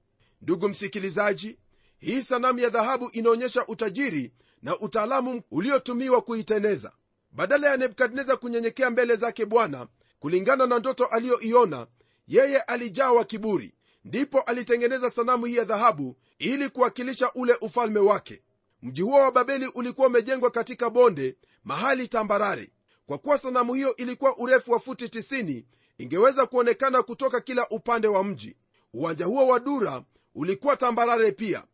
Ndugu 0.42 0.68
msikilizaji 0.68 1.58
hii 1.98 2.22
sanamu 2.22 2.58
ya 2.58 2.68
dhahabu 2.70 3.10
inaonyesha 3.12 3.66
utajiri 3.66 4.32
na 4.62 4.78
utaalamu 4.78 5.42
uliotumiwa 5.50 6.22
kuiteneza. 6.22 6.92
Badala 7.30 7.68
ya 7.70 7.76
nebukadneza 7.76 8.36
kunyenyekea 8.36 8.90
mbele 8.90 9.16
zake 9.16 9.46
bwana 9.46 9.86
kulingana 10.20 10.66
na 10.66 10.78
ndoto 10.78 11.06
aliyoiona 11.06 11.86
yeye 12.28 12.60
alijawa 12.60 13.24
kiburi 13.24 13.74
ndipo 14.04 14.40
alitengeneza 14.40 15.10
sanamu 15.10 15.46
hii 15.46 15.56
ya 15.56 15.64
dhahabu 15.64 16.16
ili 16.38 16.68
kuwakilisha 16.68 17.32
ule 17.34 17.54
ufalme 17.60 18.00
wake. 18.00 18.42
Mji 18.82 19.02
huo 19.02 19.20
wa 19.20 19.32
babeli 19.32 19.66
ulikuwa 19.74 20.06
umejengwa 20.06 20.50
katika 20.50 20.90
bonde 20.90 21.36
mahali 21.64 22.08
tambarare. 22.08 22.70
Kwa 23.06 23.18
kuwa 23.18 23.38
sanamu 23.38 23.74
hiyo 23.74 23.96
ilikuwa 23.96 24.36
urefu 24.38 24.72
wa 24.72 24.80
futi 24.80 25.04
90 25.06 25.64
ingeweza 25.98 26.46
kuonekana 26.46 27.02
kutoka 27.02 27.40
kila 27.40 27.68
upande 27.68 28.08
wa 28.08 28.24
mji. 28.24 28.56
Uwanja 28.94 29.24
huo 29.26 29.46
wa 29.46 29.60
dura 29.60 30.02
ulikuwa 30.34 30.76
tambarare 30.76 31.32
pia. 31.32 31.64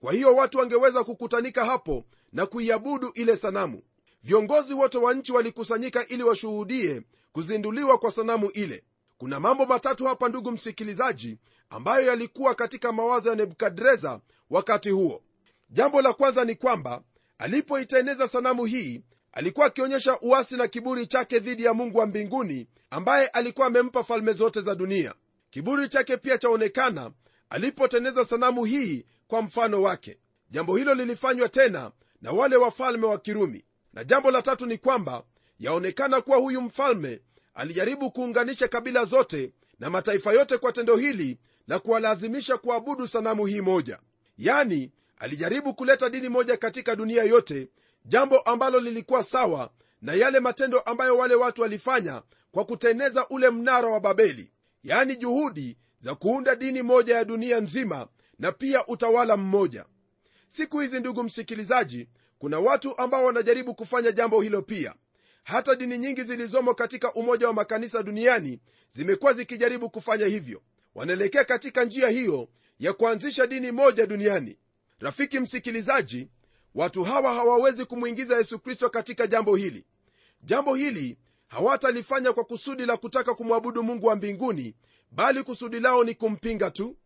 Kwa 0.00 0.12
hiyo 0.12 0.34
watu 0.36 0.58
wangeweza 0.58 1.04
kukutanika 1.04 1.64
hapo 1.64 2.04
na 2.32 2.46
kuiabudu 2.46 3.08
ile 3.14 3.36
sanamu. 3.36 3.82
Viongozi 4.22 4.74
wote 4.74 4.98
wa 4.98 5.14
nchi 5.14 5.32
walikusanyika 5.32 6.06
ili 6.08 6.22
washuhudie 6.22 7.02
kuzinduliwa 7.32 7.98
kwa 7.98 8.10
sanamu 8.10 8.50
ile 8.50 8.84
kuna 9.18 9.40
mambo 9.40 9.66
matatu 9.66 10.04
hapa 10.04 10.28
ndugu 10.28 10.52
msikilizaji 10.52 11.38
ambayo 11.70 12.06
yalikuwa 12.06 12.54
katika 12.54 12.92
mawazo 12.92 13.30
ya 13.30 13.36
nebukadreza 13.36 14.20
wakati 14.50 14.90
huo. 14.90 15.22
Jambo 15.70 16.02
la 16.02 16.12
kwanza 16.12 16.44
ni 16.44 16.54
kwamba 16.54 17.02
alipoiteneza 17.38 18.28
sanamu 18.28 18.64
hii 18.64 19.00
alikuwa 19.32 19.66
akionyesha 19.66 20.18
uasi 20.22 20.56
na 20.56 20.68
kiburi 20.68 21.06
chake 21.06 21.38
dhidi 21.38 21.64
ya 21.64 21.74
mungu 21.74 21.98
wa 21.98 22.06
mbinguni 22.06 22.66
ambaye 22.90 23.26
alikuwa 23.26 23.66
amempa 23.66 24.04
falme 24.04 24.32
zote 24.32 24.60
za 24.60 24.74
dunia. 24.74 25.14
Kiburi 25.50 25.88
chake 25.88 26.16
pia 26.16 26.38
chaonekana 26.38 27.10
alipoteneza 27.50 28.24
sanamu 28.24 28.64
hii 28.64 29.04
kwa 29.28 29.42
mfano 29.42 29.82
wake. 29.82 30.18
Jambo 30.50 30.76
hilo 30.76 30.94
lilifanywa 30.94 31.48
tena 31.48 31.90
na 32.22 32.32
wale 32.32 32.56
wafalme 32.56 33.06
wa 33.06 33.18
kirumi. 33.18 33.64
Na 33.92 34.04
jambo 34.04 34.30
la 34.30 34.42
tatu 34.42 34.66
ni 34.66 34.78
kwamba 34.78 35.24
yaonekana 35.58 36.20
kuwa 36.20 36.38
huyu 36.38 36.60
mfalme 36.62 37.20
alijaribu 37.54 38.10
kuunganisha 38.10 38.68
kabila 38.68 39.04
zote 39.04 39.52
na 39.78 39.90
mataifa 39.90 40.32
yote 40.32 40.58
kwa 40.58 40.72
tendo 40.72 40.96
hili 40.96 41.38
la 41.68 41.78
kuwalazimisha 41.78 42.56
kuabudu 42.56 43.08
sanamu 43.08 43.46
hii 43.46 43.60
moja. 43.60 43.98
Yani 44.38 44.92
alijaribu 45.18 45.74
kuleta 45.74 46.10
dini 46.10 46.28
moja 46.28 46.56
katika 46.56 46.96
dunia 46.96 47.24
yote 47.24 47.68
jambo 48.04 48.38
ambalo 48.38 48.80
lilikuwa 48.80 49.24
sawa 49.24 49.70
na 50.02 50.12
yale 50.14 50.40
matendo 50.40 50.80
ambayo 50.80 51.16
wale 51.18 51.34
watu 51.34 51.62
walifanya 51.62 52.22
kwa 52.52 52.64
kuteneza 52.64 53.28
ule 53.28 53.50
mnara 53.50 53.88
wa 53.88 54.00
babeli. 54.00 54.52
Yani 54.84 55.16
juhudi 55.16 55.76
za 56.00 56.14
kuunda 56.14 56.54
dini 56.56 56.82
moja 56.82 57.16
ya 57.16 57.24
dunia 57.24 57.60
nzima 57.60 58.08
na 58.38 58.52
pia 58.52 58.86
utawala 58.86 59.36
mmoja. 59.36 59.84
Siku 60.48 60.80
hizi 60.80 61.00
ndugu 61.00 61.22
msikilizaji 61.22 62.08
kuna 62.38 62.58
watu 62.60 62.98
ambao 62.98 63.24
wanajaribu 63.24 63.74
kufanya 63.74 64.12
jambo 64.12 64.40
hilo 64.40 64.62
pia 64.62 64.94
hata 65.44 65.74
dini 65.74 65.98
nyingi 65.98 66.22
zilizomo 66.22 66.74
katika 66.74 67.12
umoja 67.12 67.46
wa 67.46 67.52
makanisa 67.52 68.02
duniani 68.02 68.60
zimekuwa 68.90 69.32
zikijaribu 69.32 69.90
kufanya 69.90 70.26
hivyo. 70.26 70.62
Wanaelekea 70.94 71.44
katika 71.44 71.84
njia 71.84 72.08
hiyo 72.08 72.48
ya 72.78 72.92
kuanzisha 72.92 73.46
dini 73.46 73.72
moja 73.72 74.06
duniani. 74.06 74.58
Rafiki 74.98 75.40
msikilizaji 75.40 76.28
watu 76.74 77.04
hawa 77.04 77.34
hawawezi 77.34 77.84
kumwingiza 77.84 78.36
yesu 78.36 78.58
kristo 78.58 78.90
katika 78.90 79.26
jambo 79.26 79.56
hili. 79.56 79.86
Jambo 80.42 80.74
hili 80.74 81.18
hawatalifanya 81.46 82.32
kwa 82.32 82.44
kusudi 82.44 82.86
la 82.86 82.96
kutaka 82.96 83.34
kumwabudu 83.34 83.82
mungu 83.82 84.06
wa 84.06 84.16
mbinguni 84.16 84.74
bali 85.10 85.42
kusudi 85.42 85.80
lao 85.80 86.04
ni 86.04 86.14
kumpinga 86.14 86.70
tu. 86.70 86.96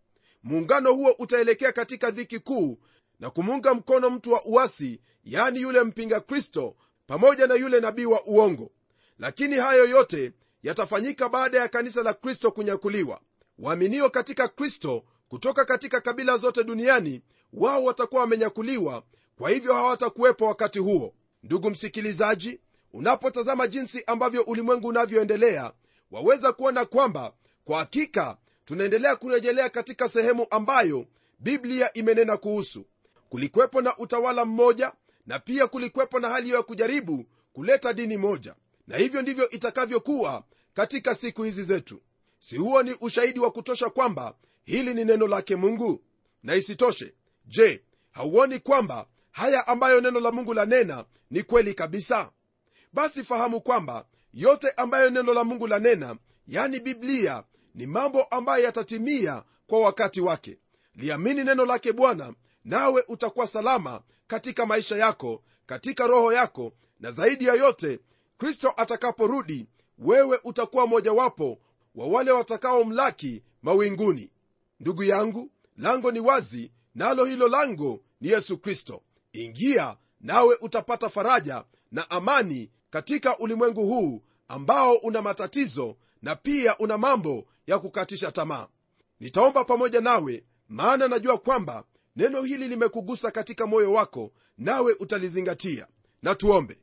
Muungano 0.42 0.92
huo 0.92 1.14
utaelekea 1.18 1.72
katika 1.72 2.10
dhiki 2.10 2.38
kuu 2.38 2.78
na 3.20 3.30
kumuunga 3.30 3.74
mkono 3.74 4.10
mtu 4.10 4.32
wa 4.32 4.44
uasi 4.44 5.00
yani 5.24 5.60
yule 5.60 5.82
mpinga 5.82 6.20
kristo 6.20 6.76
pamoja 7.08 7.46
na 7.46 7.54
yule 7.54 7.80
nabii 7.80 8.04
wa 8.04 8.24
uongo. 8.26 8.70
Lakini 9.18 9.54
hayo 9.56 9.84
yote 9.86 10.32
yatafanyika 10.62 11.28
baada 11.28 11.58
ya 11.58 11.68
kanisa 11.68 12.02
la 12.02 12.14
kristo 12.14 12.50
kunyakuliwa. 12.50 13.20
Waaminio 13.58 14.10
katika 14.10 14.48
kristo 14.48 15.04
kutoka 15.28 15.64
katika 15.64 16.00
kabila 16.00 16.36
zote 16.36 16.64
duniani 16.64 17.22
wao 17.52 17.84
watakuwa 17.84 18.20
wamenyakuliwa 18.20 19.02
kwa 19.38 19.50
hivyo 19.50 19.74
hawatakuwepo 19.74 20.44
wakati 20.46 20.78
huo. 20.78 21.14
Ndugu 21.42 21.70
msikilizaji 21.70 22.60
unapotazama 22.92 23.66
jinsi 23.68 24.04
ambavyo 24.06 24.42
ulimwengu 24.42 24.88
unavyoendelea 24.88 25.72
waweza 26.10 26.52
kuona 26.52 26.84
kwamba 26.84 27.32
kwa 27.64 27.78
hakika 27.78 28.36
tunaendelea 28.64 29.16
kurejelea 29.16 29.68
katika 29.68 30.08
sehemu 30.08 30.46
ambayo 30.50 31.06
biblia 31.38 31.92
imenena 31.92 32.36
kuhusu. 32.36 32.84
Kulikuwepo 33.28 33.80
na 33.82 33.96
utawala 33.98 34.44
mmoja 34.44 34.92
na 35.28 35.38
pia 35.38 35.66
kulikwepo 35.66 36.20
na 36.20 36.28
hali 36.28 36.44
hiyo 36.44 36.56
ya 36.56 36.62
kujaribu 36.62 37.24
kuleta 37.52 37.92
dini 37.92 38.16
moja. 38.16 38.54
Na 38.86 38.96
hivyo 38.96 39.22
ndivyo 39.22 39.48
itakavyokuwa 39.50 40.44
katika 40.74 41.14
siku 41.14 41.42
hizi 41.42 41.62
zetu. 41.62 42.02
Si 42.38 42.56
huo 42.56 42.82
ni 42.82 42.94
ushahidi 43.00 43.40
wa 43.40 43.50
kutosha 43.50 43.90
kwamba 43.90 44.34
hili 44.64 44.94
ni 44.94 45.04
neno 45.04 45.26
lake 45.26 45.56
mungu? 45.56 46.04
Na 46.42 46.54
isitoshe 46.54 47.14
je 47.46 47.82
hauoni 48.10 48.58
kwamba 48.58 49.06
haya 49.30 49.66
ambayo 49.66 50.00
neno 50.00 50.20
la 50.20 50.30
mungu 50.30 50.54
lanena 50.54 51.04
ni 51.30 51.42
kweli 51.42 51.74
kabisa? 51.74 52.32
Basi 52.92 53.24
fahamu 53.24 53.60
kwamba 53.60 54.06
yote 54.32 54.70
ambayo 54.76 55.10
neno 55.10 55.34
la 55.34 55.44
mungu 55.44 55.66
lanena 55.66 56.16
yani 56.46 56.80
biblia 56.80 57.44
ni 57.74 57.86
mambo 57.86 58.22
ambayo 58.22 58.64
yatatimia 58.64 59.42
kwa 59.66 59.80
wakati 59.80 60.20
wake. 60.20 60.58
Liamini 60.94 61.44
neno 61.44 61.64
lake 61.66 61.92
bwana 61.92 62.34
nawe 62.64 63.04
utakuwa 63.08 63.46
salama 63.46 64.02
katika 64.28 64.66
maisha 64.66 64.96
yako 64.96 65.42
katika 65.66 66.06
roho 66.06 66.32
yako 66.32 66.72
na 67.00 67.10
zaidi 67.10 67.44
ya 67.46 67.54
yote 67.54 68.00
kristo 68.38 68.72
atakaporudi 68.76 69.66
wewe 69.98 70.40
utakuwa 70.44 70.86
mojawapo 70.86 71.58
wa 71.94 72.06
wale 72.06 72.30
watakaomlaki 72.30 73.42
mawinguni. 73.62 74.30
Ndugu 74.80 75.04
yangu 75.04 75.50
lango 75.76 76.12
ni 76.12 76.20
wazi 76.20 76.72
nalo 76.94 77.24
hilo 77.24 77.48
lango 77.48 78.00
ni 78.20 78.28
yesu 78.28 78.58
kristo. 78.58 79.02
Ingia 79.32 79.96
nawe 80.20 80.56
utapata 80.60 81.08
faraja 81.08 81.64
na 81.92 82.10
amani 82.10 82.70
katika 82.90 83.38
ulimwengu 83.38 83.86
huu 83.86 84.22
ambao 84.48 84.94
una 84.96 85.22
matatizo 85.22 85.96
na 86.22 86.36
pia 86.36 86.78
una 86.78 86.98
mambo 86.98 87.46
ya 87.66 87.78
kukatisha 87.78 88.32
tamaa. 88.32 88.68
Nitaomba 89.20 89.64
pamoja 89.64 90.00
nawe 90.00 90.44
maana 90.68 91.08
najua 91.08 91.38
kwamba 91.38 91.84
neno 92.16 92.42
hili 92.42 92.68
limekugusa 92.68 93.30
katika 93.30 93.66
moyo 93.66 93.92
wako 93.92 94.32
nawe 94.58 94.96
utalizingatia. 95.00 95.86
Na 96.22 96.34
tuombe. 96.34 96.78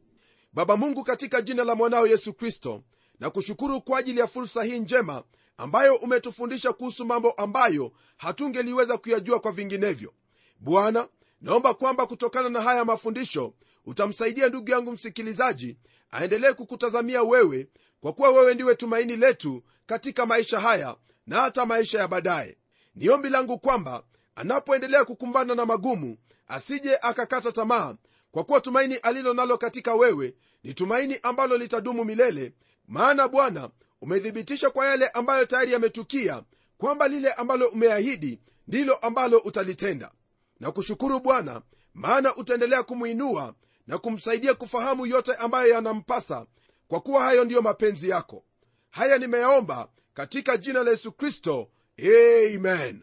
Baba 0.54 0.78
mungu 0.78 1.04
katika 1.04 1.42
jina 1.42 1.64
la 1.64 1.76
mwanao 1.76 2.08
yesu 2.08 2.34
kristo 2.34 2.84
na 3.20 3.30
kushukuru 3.30 3.82
kwa 3.82 4.00
ajili 4.00 4.20
ya 4.20 4.28
fursa 4.28 4.64
hii 4.64 4.80
njema 4.80 5.24
ambayo 5.58 5.96
umetufundisha 5.96 6.74
kuhusu 6.74 7.06
mambo 7.06 7.32
ambayo 7.32 7.92
hatungeliweza 8.18 8.98
kuyajua 8.98 9.40
kwa 9.40 9.52
vinginevyo. 9.52 10.14
Bwana 10.60 11.08
naomba 11.42 11.74
kwamba 11.74 12.08
kutokana 12.08 12.50
na 12.50 12.62
haya 12.62 12.86
mafundisho 12.86 13.54
utamsaidia 13.86 14.50
ndugu 14.50 14.72
yangu 14.72 14.92
msikilizaji 14.92 15.78
aendelee 16.12 16.54
kukutazamia 16.54 17.24
wewe 17.24 17.68
kwa 18.02 18.14
kuwa 18.14 18.30
wewe 18.30 18.54
ndiwe 18.54 18.76
tumaini 18.76 19.16
letu 19.16 19.64
katika 19.86 20.26
maisha 20.26 20.60
haya 20.60 20.96
na 21.28 21.42
hata 21.42 21.66
maisha 21.66 22.00
ya 22.00 22.08
baadaye. 22.08 22.58
Ni 22.96 23.10
ombi 23.10 23.30
langu 23.30 23.60
kwamba 23.60 24.04
anapoendelea 24.36 25.06
kukumbana 25.06 25.56
na 25.56 25.66
magumu 25.66 26.18
asije 26.48 26.98
akakata 27.02 27.52
tamaa. 27.52 27.96
Kwa 28.32 28.44
kuwa 28.44 28.62
tumaini 28.62 28.96
alilo 28.96 29.34
nalo 29.34 29.58
katika 29.58 29.96
wewe 29.96 30.36
ni 30.64 30.74
tumaini 30.74 31.20
ambalo 31.24 31.58
litadumu 31.58 32.06
milele 32.06 32.54
maana 32.88 33.28
bwana 33.28 33.70
umethibitisha 34.02 34.70
kwa 34.70 34.86
yale 34.88 35.08
ambayo 35.08 35.46
tayari 35.46 35.74
yametukia 35.74 36.44
kwamba 36.78 37.08
lile 37.08 37.32
ambalo 37.34 37.68
umeahidi 37.68 38.40
ndilo 38.68 38.96
ambalo 38.96 39.38
utalitenda. 39.38 40.12
Na 40.60 40.72
kushukuru 40.72 41.20
bwana 41.20 41.62
maana 41.94 42.36
utaendelea 42.36 42.84
kumwinua 42.84 43.56
na 43.88 43.98
kumsaidia 43.98 44.54
kufahamu 44.54 45.06
yote 45.06 45.34
ambayo 45.36 45.74
yanampasa 45.74 46.46
kwa 46.88 47.00
kuwa 47.02 47.24
hayo 47.24 47.44
ndiyo 47.46 47.62
mapenzi 47.62 48.10
yako. 48.10 48.44
Haya 48.90 49.18
nimeyaomba 49.18 49.90
katika 50.14 50.58
jina 50.58 50.84
la 50.84 50.92
yesu 50.92 51.12
kristo. 51.12 51.70
Amen 52.00 53.02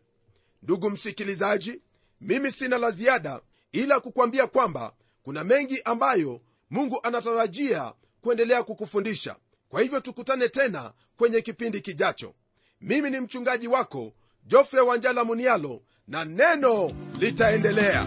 ndugu 0.62 0.90
msikilizaji 0.90 1.80
mimi 2.20 2.50
sina 2.50 2.78
la 2.78 2.90
ziada 2.90 3.40
ila 3.72 4.00
kukwambia 4.00 4.46
kwamba 4.46 4.92
kuna 5.22 5.44
mengi 5.44 5.82
ambayo 5.84 6.40
mungu 6.70 7.00
anatarajia 7.02 7.92
kuendelea 8.20 8.62
kukufundisha. 8.62 9.36
Kwa 9.68 9.82
hivyo 9.82 10.00
tukutane 10.00 10.48
tena 10.48 10.92
kwenye 11.16 11.40
kipindi 11.40 11.80
kijacho. 11.80 12.34
Mimi 12.80 13.10
ni 13.10 13.20
mchungaji 13.20 13.68
wako 13.68 14.12
jofre 14.46 14.80
wanjala 14.80 15.24
munialo 15.24 15.82
na 16.08 16.24
neno 16.24 16.90
litaendelea 17.18 18.06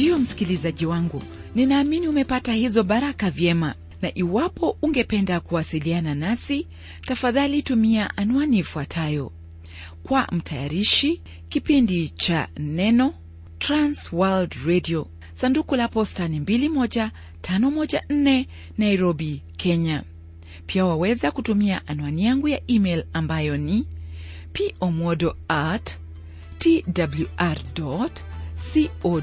ndiyo 0.00 0.18
msikilizaji 0.18 0.86
wangu 0.86 1.22
ninaamini 1.54 2.08
umepata 2.08 2.52
hizo 2.52 2.82
baraka 2.82 3.30
vyema. 3.30 3.74
Na 4.02 4.18
iwapo 4.18 4.76
ungependa 4.82 5.40
kuwasiliana 5.40 6.14
nasi 6.14 6.66
tafadhali 7.06 7.62
tumia 7.62 8.16
anwani 8.16 8.58
ifuatayo. 8.58 9.32
Kwa 10.02 10.26
mtayarishi 10.32 11.22
kipindi 11.48 12.08
cha 12.08 12.48
neno 12.58 13.14
transworld 13.58 14.54
radio 14.66 15.06
sanduku 15.34 15.76
la 15.76 15.88
posta 15.88 16.28
ni 16.28 16.40
21514 16.40 18.46
nairobi 18.78 19.42
kenya. 19.56 20.02
Pia 20.66 20.84
waweza 20.84 21.30
kutumia 21.30 21.86
anwani 21.86 22.24
yangu 22.24 22.48
ya 22.48 22.60
email 22.68 23.04
ambayo 23.12 23.56
ni 23.56 23.86
pomodo 24.78 25.36
at 25.48 25.96
twr 26.58 27.58
co 29.02 29.22